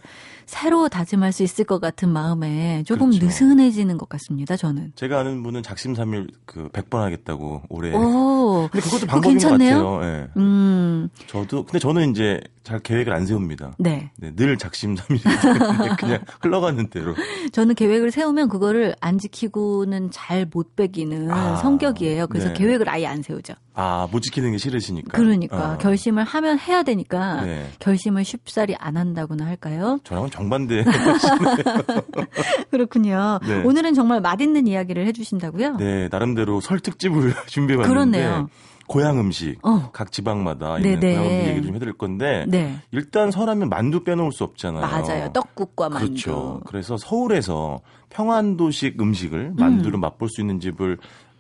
새로 0.50 0.90
다짐할 0.90 1.32
수 1.32 1.44
있을 1.44 1.64
것 1.64 1.80
같은 1.80 2.10
마음에 2.10 2.82
조금 2.88 3.10
그렇죠. 3.12 3.24
느슨해지는 3.28 4.00
것 4.00 4.10
같습니다. 4.10 4.58
저는. 4.58 4.94
제가 4.96 5.20
아는 5.20 5.44
분은 5.44 5.62
작심삼일 5.62 6.28
그 6.46 6.70
100번 6.70 7.02
하겠다고 7.02 7.62
올해. 7.70 7.94
오, 7.96 8.68
근데 8.72 8.84
그것도 8.84 9.06
방법인 9.06 9.38
괜찮네요? 9.38 9.84
것 9.84 9.90
같아요. 10.00 10.12
네. 10.18 10.28
음. 10.38 11.10
저도 11.28 11.66
근데 11.66 11.78
저는 11.78 12.10
이제 12.12 12.42
잘 12.64 12.80
계획을 12.80 13.14
안 13.14 13.26
세웁니다. 13.28 13.74
네. 13.78 14.12
네 14.18 14.32
늘 14.36 14.58
작심삼일 14.58 15.22
그냥 16.00 16.20
흘러가는 16.42 16.88
대로. 16.90 17.14
저는 17.52 17.76
계획을 17.76 18.10
세우면 18.12 18.50
그거를 18.50 18.96
안 19.02 19.20
지키고는 19.20 20.10
잘 20.12 20.40
못 20.52 20.76
빼기는 20.76 21.30
아, 21.30 21.58
성격이에요. 21.58 22.26
그래서 22.28 22.48
네. 22.48 22.54
계획을 22.56 22.90
아예 22.90 23.06
안 23.06 23.22
세우죠. 23.22 23.54
아, 23.76 24.08
못 24.12 24.22
지키는 24.22 24.52
게 24.52 24.58
싫으시니까. 24.58 25.16
그러니까 25.18 25.74
어. 25.74 25.78
결심을 25.78 26.24
하면 26.24 26.58
해야 26.60 26.82
되니까 26.84 27.42
네. 27.44 27.68
결심을 27.80 28.24
쉽사리 28.26 28.76
안 28.80 28.98
한다고나 28.98 29.46
할까요? 29.46 30.00
저랑은 30.04 30.30
정반대. 30.40 30.86
그렇군요. 32.72 33.40
네. 33.46 33.62
오늘은 33.64 33.94
정말 33.94 34.22
맛있는 34.22 34.68
이야기를 34.68 35.06
해주신다고요? 35.08 35.76
네, 35.78 36.08
나름대로 36.10 36.62
설 36.62 36.80
특집을 36.80 37.34
준비해봤는데. 37.48 37.94
그렇네요. 37.94 38.50
고향 38.88 39.20
음식 39.20 39.60
어. 39.62 39.92
각 39.94 40.12
지방마다 40.12 40.80
있는 40.80 41.00
고향 41.00 41.24
음식 41.24 41.48
얘기 41.48 41.62
좀 41.62 41.76
해드릴 41.76 41.94
건데 41.94 42.46
네. 42.48 42.76
일단 42.92 43.30
설하면 43.30 43.70
만두 43.70 44.04
빼놓을 44.04 44.32
수 44.32 44.44
없잖아요. 44.44 44.82
맞아요. 44.82 45.32
떡국과 45.32 45.90
만두. 45.90 46.08
그렇죠. 46.08 46.62
그래서 46.66 46.98
서울에서 46.98 47.82
평안도식 48.10 49.00
음식을 49.00 49.54
만두를 49.58 50.00
음. 50.00 50.02
맛볼 50.02 50.28
수 50.30 50.42
있는 50.42 50.60
집을 50.60 50.98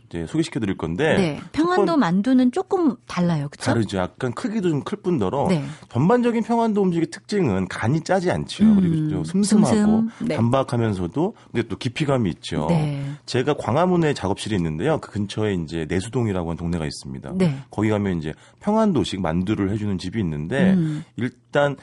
이제 0.09 0.25
소개시켜 0.27 0.59
드릴 0.59 0.75
건데 0.77 1.15
네. 1.17 1.39
평안도 1.51 1.85
번, 1.85 1.99
만두는 1.99 2.51
조금 2.51 2.95
달라요. 3.07 3.47
그렇죠? 3.49 3.65
다르죠. 3.65 3.97
약간 3.99 4.33
크기도 4.33 4.69
좀 4.69 4.79
클 4.83 4.97
뿐더러 5.01 5.47
네. 5.49 5.63
전반적인 5.89 6.43
평안도 6.43 6.81
음식의 6.81 7.11
특징은 7.11 7.67
간이 7.67 8.01
짜지 8.01 8.31
않죠. 8.31 8.63
음, 8.63 8.75
그리고 8.79 9.09
좀 9.09 9.23
슴슴하고 9.23 9.75
슴슴. 9.75 10.09
네. 10.27 10.35
단박하면서도 10.35 11.35
근데 11.51 11.67
또 11.67 11.77
깊이감이 11.77 12.29
있죠. 12.31 12.67
네. 12.69 13.03
제가 13.25 13.55
광화문에 13.55 14.13
작업실이 14.13 14.55
있는데요. 14.55 14.99
그 14.99 15.11
근처에 15.11 15.53
이제 15.53 15.85
내수동이라고 15.87 16.49
하는 16.49 16.57
동네가 16.57 16.85
있습니다. 16.85 17.33
네. 17.35 17.57
거기 17.69 17.89
가면 17.89 18.17
이제 18.17 18.33
평안도식 18.61 19.21
만두를 19.21 19.69
해주는 19.71 19.97
집이 19.97 20.19
있는데 20.19 20.73
음. 20.73 21.03
일단 21.17 21.75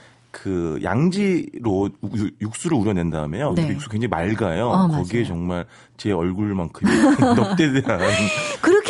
그 0.43 0.79
양지로 0.83 1.89
육수를 2.43 2.77
우려낸 2.77 3.09
다음에요. 3.09 3.55
네. 3.55 3.69
육수 3.71 3.89
굉장히 3.89 4.09
맑아요. 4.09 4.67
어, 4.69 4.89
거기에 4.89 5.25
정말 5.25 5.65
제 5.97 6.13
얼굴만큼 6.13 6.87
넉대대한 7.37 8.01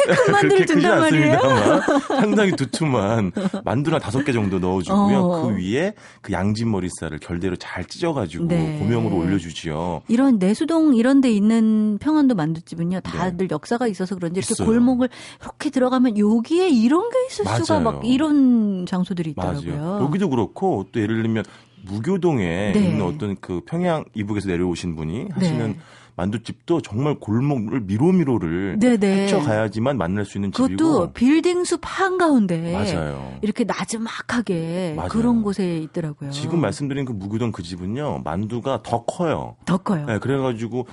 큰 0.07 0.32
만두를 0.32 0.66
준단 0.66 1.00
말이에요. 1.00 1.40
상당히 2.09 2.52
두툼한 2.52 3.32
만두나 3.64 3.98
다섯 3.98 4.24
개 4.24 4.32
정도 4.32 4.59
넣어주고요. 4.59 5.18
어. 5.18 5.42
그 5.42 5.57
위에 5.57 5.94
그 6.22 6.32
양진 6.32 6.70
머리살을 6.70 7.18
결대로 7.18 7.57
잘 7.57 7.84
찢어가지고 7.84 8.46
네. 8.46 8.78
고명으로 8.78 9.16
올려주지요. 9.16 10.02
이런 10.09 10.38
내수동 10.38 10.94
이런 10.94 11.20
데 11.20 11.30
있는 11.30 11.98
평안도 11.98 12.34
만두집은요. 12.34 13.00
다들 13.00 13.48
네. 13.48 13.52
역사가 13.52 13.86
있어서 13.88 14.14
그런지 14.14 14.38
이렇게 14.38 14.52
있어요. 14.52 14.66
골목을 14.66 15.09
이렇게 15.40 15.70
들어가면 15.70 16.18
여기에 16.18 16.68
이런 16.68 17.09
게 17.11 17.16
있을 17.28 17.44
맞아요. 17.44 17.64
수가 17.64 17.80
막 17.80 18.00
이런 18.04 18.86
장소들이 18.86 19.30
있더라고요. 19.30 19.76
맞아요. 19.76 20.04
여기도 20.04 20.28
그렇고 20.30 20.86
또 20.92 21.00
예를 21.00 21.22
들면 21.22 21.44
무교동에 21.86 22.72
네. 22.72 22.80
있는 22.80 23.02
어떤 23.02 23.36
그 23.40 23.61
평양 23.64 24.04
이북에서 24.14 24.48
내려오신 24.48 24.96
분이 24.96 25.28
하시는 25.32 25.68
네. 25.68 25.78
만두집도 26.16 26.80
정말 26.80 27.14
골목을 27.20 27.80
미로미로를 27.82 28.78
헤쳐 28.82 29.40
가야지만 29.40 29.98
만날 29.98 30.24
수 30.24 30.38
있는 30.38 30.50
그것도 30.50 30.68
집이고 30.68 30.88
그것도 30.92 31.12
빌딩 31.12 31.64
숲 31.64 31.80
한가운데 31.84 32.72
맞아요. 32.72 33.34
이렇게 33.42 33.64
나지막하게 33.64 34.94
맞아요. 34.96 35.08
그런 35.10 35.42
곳에 35.42 35.76
있더라고요. 35.78 36.30
지금 36.30 36.60
말씀드린 36.60 37.04
그 37.04 37.12
무교동 37.12 37.52
그 37.52 37.62
집은요 37.62 38.22
만두가 38.24 38.82
더 38.82 39.04
커요. 39.04 39.56
더 39.66 39.76
커요. 39.76 40.06
네, 40.06 40.18
그래가지고 40.18 40.86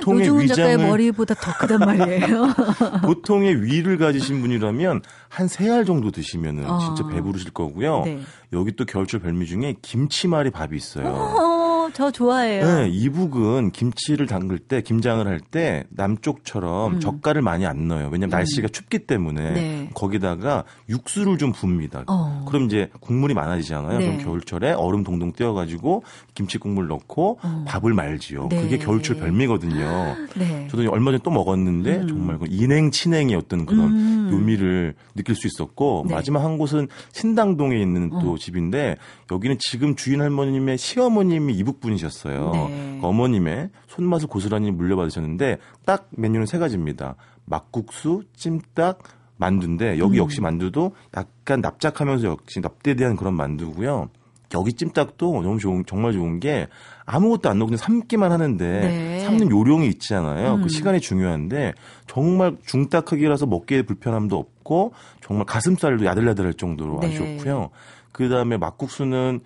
보통의 0.00 0.40
위장을 0.42 0.78
머리보다 0.78 1.34
더 1.34 1.52
크단 1.58 1.78
말이에요. 1.86 2.46
보통의 3.04 3.62
위를 3.62 3.96
가지신 3.98 4.40
분이라면 4.40 5.02
한 5.28 5.46
세 5.48 5.68
알 5.70 5.84
정도 5.84 6.10
드시면은 6.10 6.68
어. 6.68 6.78
진짜 6.78 7.06
배부르실 7.08 7.50
거고요. 7.52 8.02
네. 8.04 8.20
여기 8.52 8.74
또 8.76 8.84
겨울철 8.84 9.20
별미 9.20 9.46
중에 9.46 9.74
김치말이 9.82 10.50
밥이 10.50 10.76
있어요. 10.76 11.04
어, 11.94 11.96
저 11.96 12.10
좋아해요. 12.10 12.64
네, 12.64 12.88
이북은 12.88 13.70
김치를 13.70 14.26
담글 14.26 14.58
때 14.58 14.82
김장을 14.82 15.26
할 15.28 15.40
때 15.50 15.84
남쪽처럼 15.90 16.94
음. 16.94 17.00
젓갈을 17.00 17.42
많이 17.42 17.66
안 17.66 17.86
넣어요. 17.86 18.08
왜냐면 18.10 18.30
음. 18.30 18.30
날씨가 18.30 18.68
춥기 18.68 19.00
때문에 19.00 19.52
네. 19.52 19.90
거기다가 19.94 20.64
육수를 20.88 21.38
좀 21.38 21.52
붓니다. 21.52 22.02
어. 22.06 22.44
그럼 22.48 22.64
이제 22.64 22.88
국물이 23.00 23.34
많아지잖아요. 23.34 23.98
네. 23.98 24.04
그럼 24.06 24.24
겨울철에 24.24 24.72
얼음 24.72 25.04
동동 25.04 25.32
띄워가지고 25.32 26.02
김치 26.34 26.58
국물 26.58 26.88
넣고 26.88 27.38
어. 27.42 27.64
밥을 27.68 27.92
말지요. 27.92 28.48
네. 28.48 28.62
그게 28.62 28.78
겨울철 28.78 29.16
별미거든요. 29.16 30.16
네. 30.36 30.66
저도 30.70 30.90
얼마 30.90 31.10
전에 31.10 31.20
또 31.22 31.30
먹었는데 31.30 31.96
음. 31.98 32.08
정말 32.08 32.38
그 32.38 32.46
인행 32.48 32.90
친행의 32.90 33.36
어떤 33.36 33.66
그런 33.66 33.90
음. 33.90 34.30
묘미를 34.32 34.94
느낄 35.14 35.36
수 35.36 35.46
있었고 35.46 36.06
네. 36.08 36.14
마지막 36.14 36.42
한 36.42 36.58
곳은 36.58 36.88
신당동에 37.12 37.78
있는 37.80 38.10
또 38.20 38.32
어. 38.32 38.38
집인데 38.38 38.96
여기는 39.30 39.56
지금 39.60 39.94
주인 39.94 40.20
할머님의 40.20 40.78
시어머님이 40.78 41.54
이북 41.54 41.80
분이셨어요. 41.84 42.50
네. 42.52 42.98
그 43.00 43.06
어머님의 43.06 43.70
손맛을 43.88 44.28
고스란히 44.28 44.70
물려받으셨는데 44.70 45.58
딱 45.84 46.08
메뉴는 46.10 46.46
세 46.46 46.58
가지입니다. 46.58 47.16
막국수, 47.44 48.22
찜닭, 48.34 49.02
만두인데 49.36 49.98
여기 49.98 50.18
음. 50.18 50.22
역시 50.22 50.40
만두도 50.40 50.92
약간 51.16 51.60
납작하면서 51.60 52.28
역시 52.28 52.60
납대대한 52.60 53.16
그런 53.16 53.34
만두고요. 53.34 54.08
여기 54.54 54.72
찜닭도 54.72 55.42
너무 55.42 55.58
좋은 55.58 55.84
정말 55.86 56.12
좋은 56.12 56.38
게 56.38 56.68
아무것도 57.06 57.50
안 57.50 57.58
넣고 57.58 57.70
그냥 57.70 57.78
삶기만 57.78 58.30
하는데 58.30 58.64
네. 58.64 59.20
삶는 59.20 59.50
요령이 59.50 59.88
있잖아요. 59.88 60.52
그 60.52 60.58
음. 60.58 60.62
그 60.62 60.68
시간이 60.68 61.00
중요한데 61.00 61.74
정말 62.06 62.56
중딱 62.64 63.04
크기라서 63.04 63.46
먹기에 63.46 63.82
불편함도 63.82 64.36
없고 64.38 64.92
정말 65.20 65.46
가슴살도 65.46 66.04
야들야들할 66.04 66.54
정도로 66.54 67.00
네. 67.00 67.08
아주 67.08 67.18
좋고요. 67.18 67.70
그 68.12 68.28
다음에 68.28 68.56
막국수는 68.56 69.40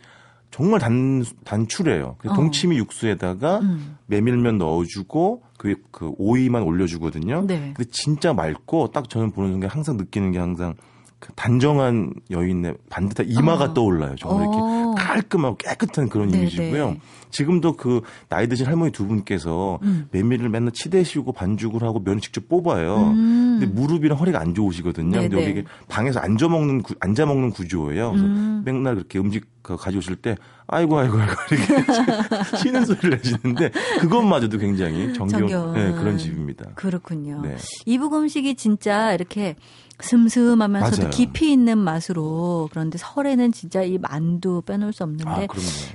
정말 0.50 0.80
단, 0.80 1.24
단출해요. 1.44 2.16
그 2.18 2.30
어. 2.30 2.34
동치미 2.34 2.78
육수에다가 2.78 3.58
음. 3.58 3.98
메밀면 4.06 4.58
넣어주고 4.58 5.42
그, 5.58 5.74
그 5.90 6.12
오이만 6.18 6.62
올려주거든요. 6.62 7.44
네. 7.46 7.72
근데 7.74 7.90
진짜 7.90 8.32
맑고 8.32 8.92
딱 8.92 9.08
저는 9.08 9.32
보는 9.32 9.52
순간 9.52 9.70
항상 9.70 9.96
느끼는 9.96 10.32
게 10.32 10.38
항상 10.38 10.74
그 11.18 11.32
단정한 11.34 12.14
여인의 12.30 12.76
반듯한 12.90 13.26
이마가 13.28 13.64
어. 13.64 13.74
떠올라요. 13.74 14.14
정말 14.16 14.44
이렇게 14.44 14.58
어. 14.60 14.87
깔끔하고 14.98 15.56
깨끗한 15.56 16.08
그런 16.08 16.28
네네. 16.28 16.42
이미지고요. 16.42 16.96
지금도 17.30 17.76
그 17.76 18.00
나이 18.28 18.48
드신 18.48 18.66
할머니 18.66 18.92
두 18.92 19.06
분께서 19.06 19.78
음. 19.82 20.08
메밀을 20.10 20.48
맨날 20.48 20.72
치대시고 20.72 21.32
반죽을 21.32 21.82
하고 21.82 22.00
면을 22.00 22.20
직접 22.20 22.48
뽑아요. 22.48 23.08
음. 23.08 23.58
근데 23.60 23.66
무릎이랑 23.66 24.18
허리가 24.18 24.40
안 24.40 24.54
좋으시거든요. 24.54 25.10
네네. 25.10 25.28
근데 25.28 25.50
여기 25.50 25.64
방에서 25.88 26.20
앉아 26.20 26.48
먹는 26.48 26.82
앉아 27.00 27.26
먹는 27.26 27.50
구조예요. 27.50 28.10
그래서 28.10 28.26
음. 28.26 28.62
맨날 28.64 28.94
그렇게 28.94 29.18
음식 29.18 29.46
가져오실 29.62 30.16
때 30.16 30.36
아이고 30.66 30.98
아이고 30.98 31.18
아이고 31.18 31.34
이렇게 31.52 32.56
쉬는 32.56 32.84
소리를 32.86 33.10
내시는데 33.10 33.70
그것마저도 34.00 34.58
굉장히 34.58 35.12
정겨운 35.12 35.48
정겨운. 35.48 35.74
네, 35.74 35.92
그런 35.92 36.16
집입니다. 36.16 36.70
그렇군요. 36.74 37.42
네. 37.42 37.56
이북 37.84 38.14
음식이 38.14 38.54
진짜 38.54 39.12
이렇게 39.12 39.56
슴슴하면서도 40.00 41.02
맞아요. 41.02 41.10
깊이 41.10 41.52
있는 41.52 41.78
맛으로 41.78 42.68
그런데 42.70 42.98
설에는 42.98 43.52
진짜 43.52 43.82
이 43.82 43.98
만두 43.98 44.62
빼놓을 44.62 44.92
수 44.92 45.02
없는데 45.02 45.24
아, 45.26 45.46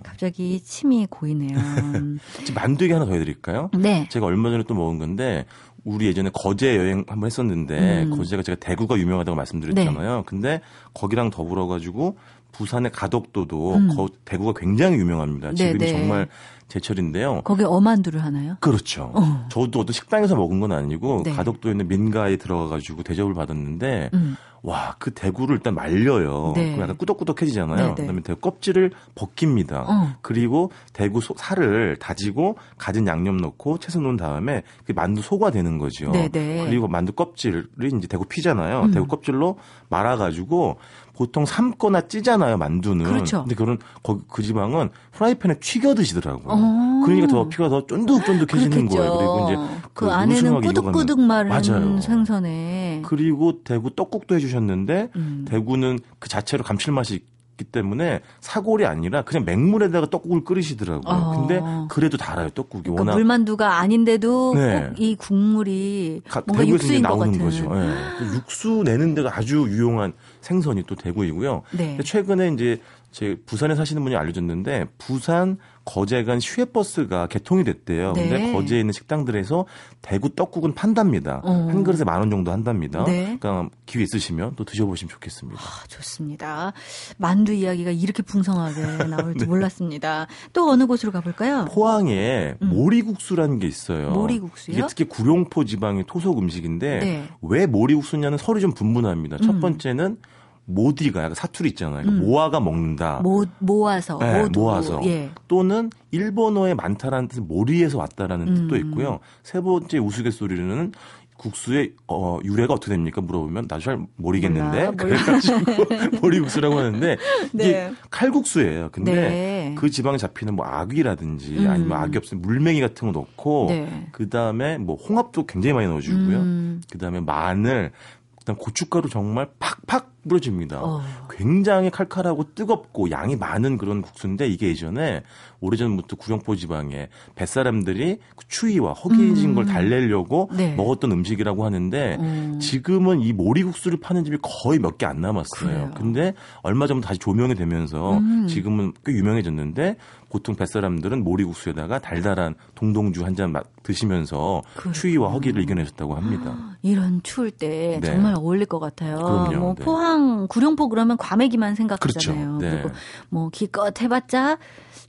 갑자기 0.04 0.62
침이 0.62 1.08
고이네요. 1.10 1.58
만두 2.54 2.84
얘기 2.84 2.94
하나 2.94 3.06
더 3.06 3.14
해드릴까요? 3.14 3.72
네. 3.78 4.08
제가 4.10 4.26
얼마 4.26 4.50
전에 4.50 4.64
또 4.68 4.74
먹은 4.74 4.98
건데 5.00 5.46
우리 5.86 6.08
예전에 6.08 6.30
거제 6.34 6.78
여행 6.78 7.04
한번 7.08 7.28
했었는데 7.28 8.04
음. 8.04 8.18
거제가 8.18 8.44
제가 8.44 8.58
대구가 8.60 8.98
유명하다고 8.98 9.36
말씀드렸잖아요. 9.36 10.18
네. 10.18 10.24
근데 10.26 10.62
거기랑 10.94 11.30
더불어 11.30 11.68
가지고 11.68 12.18
부산의 12.54 12.92
가덕도도 12.92 13.76
음. 13.76 13.96
거, 13.96 14.08
대구가 14.26 14.54
굉장히 14.56 14.98
유명합니다. 14.98 15.54
지금이 15.54 15.80
네 15.80 15.86
네. 15.86 15.92
정말 15.92 16.28
제철인데요. 16.68 17.42
거기 17.44 17.64
어만두를 17.64 18.24
하나요? 18.24 18.58
그렇죠. 18.60 19.12
어. 19.14 19.46
저도 19.50 19.82
어떤 19.82 19.94
식당에서 19.94 20.36
먹은 20.36 20.60
건 20.60 20.72
아니고 20.72 21.24
네. 21.24 21.32
가덕도에 21.32 21.72
있는 21.72 21.88
민가에 21.88 22.38
들어가가지고 22.38 23.04
대접을 23.04 23.34
받았는데 23.34 24.10
음. 24.14 24.36
와, 24.64 24.96
그 24.98 25.12
대구를 25.12 25.58
일단 25.58 25.76
말려요. 25.76 26.54
네. 26.56 26.68
그럼 26.72 26.84
약간 26.84 26.98
꾸덕꾸덕해지잖아요. 26.98 27.78
네 27.78 27.88
네. 27.90 27.96
그다음에 27.96 28.22
대구 28.22 28.40
껍질을 28.40 28.92
벗깁니다. 29.14 29.82
어. 29.82 30.16
그리고 30.22 30.72
대구 30.94 31.20
소, 31.20 31.34
살을 31.38 31.98
다지고 32.00 32.58
가진 32.78 33.06
양념 33.06 33.36
넣고 33.38 33.80
채소 33.80 34.00
넣은 34.00 34.16
다음에 34.16 34.64
그 34.86 34.94
만두 34.94 35.22
소가 35.22 35.52
되는 35.52 35.78
거죠. 35.78 36.12
네네. 36.12 36.66
그리고 36.66 36.88
만두 36.88 37.12
껍질을 37.12 37.68
이제 37.98 38.08
대구 38.08 38.24
피잖아요. 38.24 38.84
음. 38.84 38.92
대구 38.92 39.06
껍질로 39.06 39.58
말아가지고 39.90 40.78
보통 41.16 41.46
삶거나 41.46 42.08
찌잖아요 42.08 42.58
만두는. 42.58 43.06
그렇죠. 43.06 43.42
근데 43.44 43.56
그런 43.56 43.78
거기 44.02 44.22
그 44.28 44.42
지방은 44.42 44.90
프라이팬에 45.12 45.60
튀겨 45.60 45.94
드시더라고요. 45.96 46.46
어. 46.48 47.02
그러니까 47.06 47.28
더 47.28 47.48
피가 47.48 47.70
더 47.70 47.86
쫀득쫀득해지는 47.86 48.88
거예요. 48.88 49.18
그리고 49.18 49.46
이제 49.46 49.56
그, 49.94 50.06
그 50.06 50.12
안에는 50.12 50.62
꾸덕꾸덕 50.62 51.20
마른 51.22 51.50
맞아요. 51.50 52.02
생선에. 52.02 53.04
그리고 53.06 53.64
대구 53.64 53.92
떡국도 53.96 54.36
해주셨는데 54.36 55.10
음. 55.16 55.46
대구는 55.48 56.00
그 56.20 56.30
자체로 56.30 56.64
감칠맛이 56.64 57.20
있기 57.54 57.66
때문에 57.66 58.22
사골이 58.42 58.86
아니라 58.86 59.22
그냥 59.22 59.46
맹물에다가 59.46 60.08
떡국을 60.10 60.44
끓이시더라고요. 60.44 61.04
어. 61.06 61.38
근데 61.38 61.62
그래도 61.90 62.18
달아요 62.18 62.50
떡국이 62.50 62.84
그러니까 62.90 63.02
워낙 63.02 63.14
물만두가 63.14 63.78
아닌데도 63.78 64.56
네. 64.56 64.90
꼭이 64.96 65.16
국물이 65.16 66.22
뭔가 66.48 66.68
육수인 66.68 67.02
나오는 67.04 67.32
같은. 67.32 67.46
거죠. 67.46 67.74
네. 67.74 67.94
육수 68.36 68.82
내는 68.84 69.14
데가 69.14 69.38
아주 69.38 69.66
유용한 69.70 70.14
생선이 70.44 70.84
또 70.84 70.96
대구이고요. 70.96 71.64
네. 71.72 71.98
최근에 72.04 72.50
이제 72.50 72.82
제 73.14 73.38
부산에 73.46 73.76
사시는 73.76 74.04
분이 74.04 74.16
알려줬는데 74.16 74.88
부산 74.98 75.58
거제 75.86 76.24
간 76.24 76.40
시외버스가 76.40 77.28
개통이 77.28 77.64
됐대요. 77.64 78.14
네. 78.14 78.28
근데 78.28 78.52
거제에 78.54 78.80
있는 78.80 78.92
식당들에서 78.92 79.66
대구 80.02 80.30
떡국은 80.34 80.74
판답니다. 80.74 81.42
어. 81.44 81.68
한 81.70 81.84
그릇에 81.84 82.04
만 82.06 82.20
원 82.22 82.32
정도 82.32 82.52
한답니다. 82.52 83.04
네. 83.04 83.38
그러니까 83.40 83.70
기회 83.86 84.02
있으시면 84.04 84.56
또 84.56 84.64
드셔보시면 84.64 85.10
좋겠습니다. 85.10 85.62
아, 85.62 85.88
좋습니다. 85.90 86.74
만두 87.18 87.54
이야기가 87.54 87.92
이렇게 87.92 88.24
풍성하게 88.24 88.82
나올지 89.06 89.46
몰랐습니다. 89.46 90.26
또 90.52 90.70
어느 90.72 90.88
곳으로 90.88 91.12
가볼까요? 91.12 91.66
포항에 91.66 92.56
음. 92.62 92.68
모리국수라는 92.70 93.60
게 93.60 93.68
있어요. 93.68 94.10
모리국수요? 94.10 94.76
이게 94.76 94.86
특히 94.88 95.04
구룡포 95.06 95.66
지방의 95.66 96.06
토속 96.08 96.40
음식인데 96.40 97.00
네. 97.00 97.30
왜 97.44 97.68
모리국수냐는 97.68 98.40
설이 98.40 98.60
좀 98.60 98.74
분분합니다. 98.74 99.38
첫 99.38 99.52
음. 99.52 99.60
번째는 99.60 100.18
모디가 100.66 101.22
약간 101.22 101.36
사투리 101.36 101.70
있잖아요. 101.70 102.08
음. 102.08 102.20
모아가 102.20 102.60
먹는다. 102.60 103.20
모, 103.22 103.44
모아서. 103.60 104.18
네, 104.20 104.46
모아서. 104.54 105.02
예. 105.06 105.30
또는 105.48 105.90
일본어에 106.12 106.74
많다라는 106.74 107.28
뜻은 107.28 107.48
모리에서 107.48 107.98
왔다라는 107.98 108.48
음. 108.48 108.56
뜻도 108.56 108.78
있고요. 108.78 109.20
세 109.44 109.60
번째 109.62 109.98
우스갯소리는 109.98 110.94
국수의 111.38 111.94
어, 112.08 112.40
유래가 112.46 112.74
어떻게 112.74 112.94
됩니까? 112.94 113.20
물어보면 113.20 113.66
나도 113.68 113.82
잘 113.82 114.00
모르겠는데 114.16 114.86
몰라, 114.86 114.92
그래가지고 114.92 115.86
보리국수라고 116.22 116.78
하는데 116.78 117.18
네. 117.52 117.64
이게 117.64 117.92
칼국수예요. 118.10 118.90
근데 118.92 119.14
네. 119.14 119.76
그 119.78 119.90
지방에 119.90 120.18
잡히는 120.18 120.56
뭐 120.56 120.66
아귀라든지 120.66 121.58
음. 121.58 121.70
아니면 121.70 121.98
아귀 121.98 122.18
없으면 122.18 122.42
물맹이 122.42 122.80
같은 122.80 123.12
거 123.12 123.20
넣고 123.20 123.66
네. 123.70 124.08
그 124.12 124.30
다음에 124.30 124.78
뭐 124.78 124.96
홍합도 124.96 125.46
굉장히 125.46 125.74
많이 125.74 125.88
넣어주고요. 125.88 126.38
음. 126.38 126.82
그 126.90 126.98
다음에 126.98 127.20
마늘, 127.20 127.92
그다음 128.40 128.58
고춧가루 128.58 129.10
정말 129.10 129.50
팍팍 129.60 130.13
뿌려집니다. 130.28 130.80
어. 130.82 131.02
굉장히 131.30 131.90
칼칼하고 131.90 132.54
뜨겁고 132.56 133.12
양이 133.12 133.36
많은 133.36 133.78
그런 133.78 134.02
국수인데 134.02 134.48
이게 134.48 134.68
예전에 134.70 135.24
오래전부터 135.60 136.16
구경포 136.18 136.56
지방에 136.56 137.10
뱃사람들이 137.36 138.20
그 138.36 138.48
추위와 138.48 138.94
허기진 138.94 139.50
음. 139.52 139.56
걸 139.56 139.66
달래려고 139.66 140.50
네. 140.56 140.76
먹었던 140.76 141.12
음식이라고 141.12 141.66
하는데 141.66 142.18
음. 142.20 142.60
지금은 142.62 143.22
이 143.22 143.34
모리국수를 143.34 144.00
파는 144.00 144.24
집이 144.26 144.38
거의 144.42 144.80
몇 144.80 144.98
개 144.98 145.06
안 145.06 145.22
남았어요. 145.22 145.70
그래요. 145.70 145.92
근데 145.96 146.34
얼마 146.62 146.88
전 146.88 147.02
다시 147.02 147.20
조명이 147.20 147.56
되면서 147.56 148.18
음. 148.18 148.48
지금은 148.48 148.94
꽤 149.06 149.12
유명해졌는데 149.14 149.98
보통 150.30 150.56
뱃사람들은 150.56 151.24
모리국수에다가 151.24 152.00
달달한 152.00 152.56
동동주 152.76 153.24
한잔 153.26 153.54
드시면서 153.84 154.62
그렇구나. 154.74 154.94
추위와 154.94 155.30
허기를 155.32 155.62
이겨내셨다고 155.62 156.16
합니다. 156.16 156.56
이런 156.82 157.22
추울 157.24 157.52
때 157.52 158.00
네. 158.02 158.08
정말 158.08 158.34
어울릴 158.36 158.66
것 158.66 158.80
같아요. 158.80 159.18
그럼요. 159.18 159.58
뭐 159.60 159.76
네. 159.78 159.84
포항 159.84 160.13
구룡포 160.48 160.90
그러면 160.90 161.18
과메기만 161.18 161.76
생각하잖아요. 161.76 162.58
그렇죠. 162.60 162.66
네. 162.66 162.82
그리고 162.82 162.96
뭐 163.30 163.50
기껏 163.50 164.00
해봤자 164.02 164.58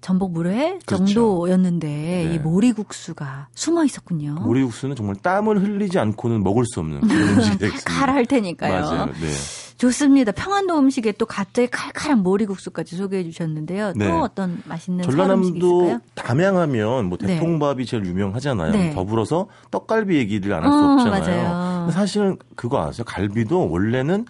전복 0.00 0.32
물회 0.32 0.78
그렇죠. 0.84 1.06
정도였는데 1.06 1.88
네. 1.88 2.34
이 2.34 2.38
모리국수가 2.38 3.48
숨어 3.54 3.84
있었군요. 3.84 4.34
모리국수는 4.34 4.96
정말 4.96 5.16
땀을 5.16 5.62
흘리지 5.62 5.98
않고는 5.98 6.42
먹을 6.42 6.64
수 6.66 6.80
없는 6.80 7.00
그런 7.00 7.28
음식이었습니다. 7.30 7.80
칼할 7.84 8.26
테니까요. 8.26 8.72
맞아요. 8.72 9.06
네. 9.06 9.30
좋습니다. 9.78 10.32
평안도 10.32 10.78
음식에 10.78 11.12
또 11.12 11.26
갑자기 11.26 11.68
칼칼한 11.68 12.22
모리국수까지 12.22 12.96
소개해 12.96 13.24
주셨는데요. 13.24 13.92
네. 13.96 14.08
또 14.08 14.20
어떤 14.20 14.62
맛있는 14.66 15.04
전라남도 15.04 16.00
담양하면 16.14 17.06
뭐 17.06 17.18
네. 17.18 17.26
대통밥이 17.26 17.78
네. 17.78 17.84
제일 17.84 18.04
유명하잖아요. 18.06 18.72
네. 18.72 18.94
더불어서 18.94 19.46
떡갈비 19.70 20.16
얘기를 20.16 20.52
안 20.52 20.64
할수 20.64 20.76
어, 20.76 20.92
없잖아요. 20.92 21.48
맞아요. 21.48 21.90
사실은 21.90 22.38
그거 22.56 22.86
아세요? 22.86 23.04
갈비도 23.04 23.70
원래는 23.70 24.26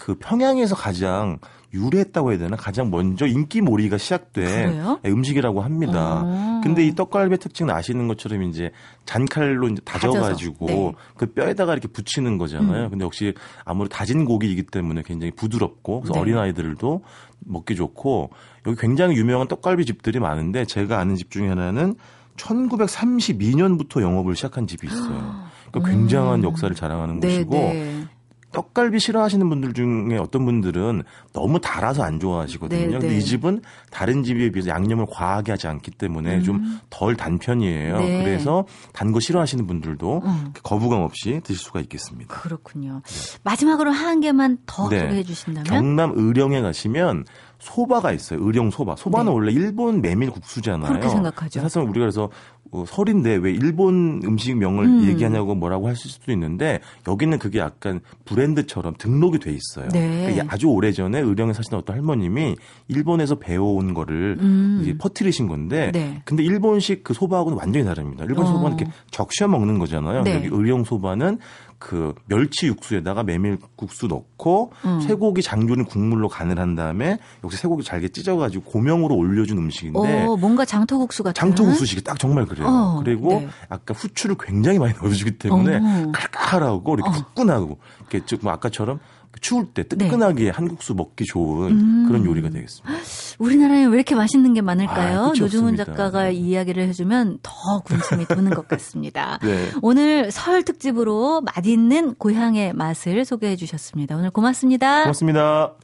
그 0.00 0.14
평양에서 0.14 0.74
가장 0.74 1.38
유래했다고 1.72 2.30
해야 2.32 2.38
되나 2.38 2.56
가장 2.56 2.90
먼저 2.90 3.26
인기몰이가 3.26 3.96
시작된 3.96 4.44
그래요? 4.44 4.98
음식이라고 5.04 5.60
합니다. 5.60 6.22
어. 6.24 6.60
근데 6.64 6.84
이 6.84 6.94
떡갈비 6.94 7.36
특징은 7.36 7.72
아시는 7.72 8.08
것처럼 8.08 8.42
이제 8.42 8.72
잔칼로 9.04 9.68
이제 9.68 9.80
다져가지고 9.84 10.66
네. 10.66 10.92
그 11.16 11.26
뼈에다가 11.26 11.74
이렇게 11.74 11.86
붙이는 11.86 12.38
거잖아요. 12.38 12.86
음. 12.86 12.90
근데 12.90 13.04
역시 13.04 13.34
아무래도 13.64 13.94
다진 13.94 14.24
고기이기 14.24 14.64
때문에 14.64 15.02
굉장히 15.04 15.30
부드럽고 15.30 16.00
그래서 16.00 16.14
네. 16.14 16.20
어린 16.20 16.38
아이들도 16.38 17.02
먹기 17.40 17.76
좋고 17.76 18.30
여기 18.66 18.80
굉장히 18.80 19.16
유명한 19.16 19.46
떡갈비 19.46 19.84
집들이 19.84 20.18
많은데 20.18 20.64
제가 20.64 20.98
아는 20.98 21.14
집 21.14 21.30
중에 21.30 21.48
하나는 21.48 21.94
1932년부터 22.36 24.00
영업을 24.00 24.34
시작한 24.34 24.66
집이 24.66 24.88
있어요. 24.88 25.50
그러니까 25.70 25.92
굉장한 25.92 26.40
음. 26.40 26.44
역사를 26.44 26.74
자랑하는 26.74 27.20
네, 27.20 27.44
곳이고 27.44 27.54
네. 27.54 28.04
떡갈비 28.52 28.98
싫어하시는 28.98 29.48
분들 29.48 29.74
중에 29.74 30.18
어떤 30.18 30.44
분들은 30.44 31.02
너무 31.32 31.60
달아서 31.60 32.02
안 32.02 32.18
좋아하시거든요. 32.18 32.80
네, 32.80 32.90
근데 32.90 33.08
네. 33.08 33.16
이 33.18 33.22
집은 33.22 33.62
다른 33.90 34.22
집에 34.24 34.50
비해서 34.50 34.70
양념을 34.70 35.06
과하게 35.10 35.52
하지 35.52 35.68
않기 35.68 35.92
때문에 35.92 36.38
음. 36.38 36.42
좀덜 36.90 37.16
단 37.16 37.38
편이에요. 37.38 37.98
네. 37.98 38.24
그래서 38.24 38.64
단 38.92 39.10
거 39.10 39.18
싫어하시는 39.18 39.66
분들도 39.66 40.22
음. 40.24 40.52
거부감 40.62 41.00
없이 41.02 41.40
드실 41.42 41.56
수가 41.62 41.80
있겠습니다. 41.80 42.32
그렇군요. 42.32 43.02
네. 43.04 43.38
마지막으로 43.42 43.90
한 43.90 44.20
개만 44.20 44.58
더 44.66 44.88
네. 44.88 45.00
소개해 45.00 45.22
주신다면 45.24 45.64
경남 45.64 46.12
의령에 46.14 46.60
가시면 46.60 47.24
소바가 47.58 48.12
있어요. 48.12 48.38
의령 48.42 48.70
소바. 48.70 48.96
소바는 48.96 49.26
네. 49.26 49.32
원래 49.32 49.52
일본 49.52 50.00
메밀 50.00 50.30
국수잖아요. 50.30 50.88
그렇게 50.88 51.08
생각하죠. 51.08 51.60
사실 51.60 51.82
우리가 51.82 52.04
그래서 52.04 52.30
어, 52.72 52.84
설인데 52.86 53.36
왜 53.36 53.50
일본 53.50 54.20
음식명을 54.24 54.84
음. 54.84 55.08
얘기하냐고 55.08 55.54
뭐라고 55.54 55.88
하실 55.88 56.10
수도 56.10 56.30
있는데 56.32 56.80
여기는 57.08 57.38
그게 57.38 57.58
약간 57.58 58.00
브랜드처럼 58.24 58.94
등록이 58.96 59.38
돼 59.40 59.52
있어요. 59.52 59.88
네. 59.88 60.26
그러니까 60.30 60.54
아주 60.54 60.68
오래 60.68 60.92
전에 60.92 61.18
의령에 61.20 61.52
사시는 61.52 61.78
어떤 61.80 61.96
할머님이 61.96 62.56
일본에서 62.88 63.36
배워온 63.36 63.92
거를 63.94 64.38
음. 64.40 64.80
이제 64.82 64.96
퍼뜨리신 64.96 65.48
건데, 65.48 65.90
네. 65.92 66.22
근데 66.24 66.44
일본식 66.44 67.02
그 67.02 67.12
소바하고는 67.12 67.58
완전히 67.58 67.84
다릅니다. 67.84 68.24
일본 68.24 68.44
어. 68.44 68.52
소바는 68.52 68.78
이렇게 68.78 68.92
적셔 69.10 69.48
먹는 69.48 69.78
거잖아요. 69.78 70.22
네. 70.22 70.36
여기 70.36 70.48
의령 70.50 70.84
소바는 70.84 71.38
그 71.80 72.14
멸치 72.26 72.66
육수에다가 72.66 73.22
메밀국수 73.22 74.06
넣고 74.06 74.70
음. 74.84 75.00
쇠고기 75.00 75.42
장조림 75.42 75.86
국물로 75.86 76.28
간을 76.28 76.60
한 76.60 76.74
다음에 76.76 77.18
역시 77.42 77.56
쇠고기 77.56 77.82
잘게 77.82 78.08
찢어가지고 78.08 78.64
고명으로 78.64 79.16
올려준 79.16 79.56
음식인데 79.56 80.26
어, 80.26 80.36
뭔가 80.36 80.66
장터국수 80.66 81.22
같은 81.22 81.40
장터국수식이 81.40 82.04
딱 82.04 82.18
정말 82.18 82.44
그래요. 82.44 82.68
어, 82.68 83.00
그리고 83.02 83.30
네. 83.30 83.48
아까 83.70 83.94
후추를 83.94 84.36
굉장히 84.38 84.78
많이 84.78 84.92
넣어주기 84.92 85.38
때문에 85.38 85.76
어. 85.76 86.12
칼칼하고 86.12 86.94
이렇게 86.94 87.08
어. 87.08 87.12
후끈하고 87.12 87.78
이렇게 88.00 88.26
좀뭐 88.26 88.52
아까처럼 88.52 89.00
추울 89.40 89.66
때 89.72 89.86
뜨끈하게 89.86 90.44
네. 90.44 90.50
한국수 90.50 90.94
먹기 90.94 91.24
좋은 91.24 91.70
음. 91.70 92.04
그런 92.08 92.24
요리가 92.24 92.50
되겠습니다. 92.50 92.94
우리나라에 93.38 93.84
왜 93.86 93.94
이렇게 93.94 94.14
맛있는 94.14 94.54
게 94.54 94.60
많을까요? 94.60 95.20
아, 95.20 95.32
노중훈 95.38 95.76
작가가 95.76 96.24
네. 96.24 96.32
이야기를 96.32 96.86
해주면 96.88 97.38
더 97.42 97.80
군침이 97.84 98.26
도는 98.26 98.50
것 98.50 98.66
같습니다. 98.68 99.38
네. 99.44 99.70
오늘 99.82 100.30
설 100.30 100.64
특집으로 100.64 101.42
맛있는 101.42 102.14
고향의 102.16 102.74
맛을 102.74 103.24
소개해 103.24 103.56
주셨습니다. 103.56 104.16
오늘 104.16 104.30
고맙습니다. 104.30 105.02
고맙습니다. 105.02 105.74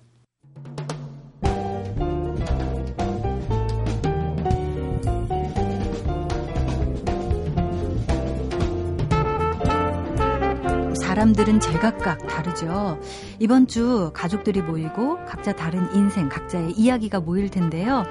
사람들은 11.16 11.60
제각각 11.60 12.26
다르죠. 12.26 13.00
이번 13.38 13.66
주 13.66 14.10
가족들이 14.12 14.60
모이고 14.60 15.24
각자 15.24 15.54
다른 15.54 15.88
인생, 15.94 16.28
각자의 16.28 16.72
이야기가 16.72 17.20
모일 17.20 17.48
텐데요. 17.48 18.04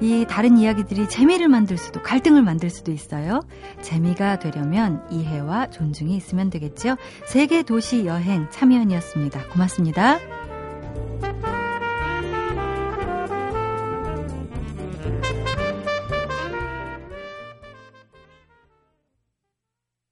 이 0.00 0.26
다른 0.28 0.58
이야기들이 0.58 1.08
재미를 1.08 1.46
만들 1.46 1.78
수도 1.78 2.02
갈등을 2.02 2.42
만들 2.42 2.68
수도 2.68 2.90
있어요. 2.90 3.44
재미가 3.80 4.40
되려면 4.40 5.04
이해와 5.08 5.70
존중이 5.70 6.16
있으면 6.16 6.50
되겠죠. 6.50 6.96
세계 7.26 7.62
도시 7.62 8.06
여행 8.06 8.48
참여연이었습니다. 8.50 9.46
고맙습니다. 9.46 10.18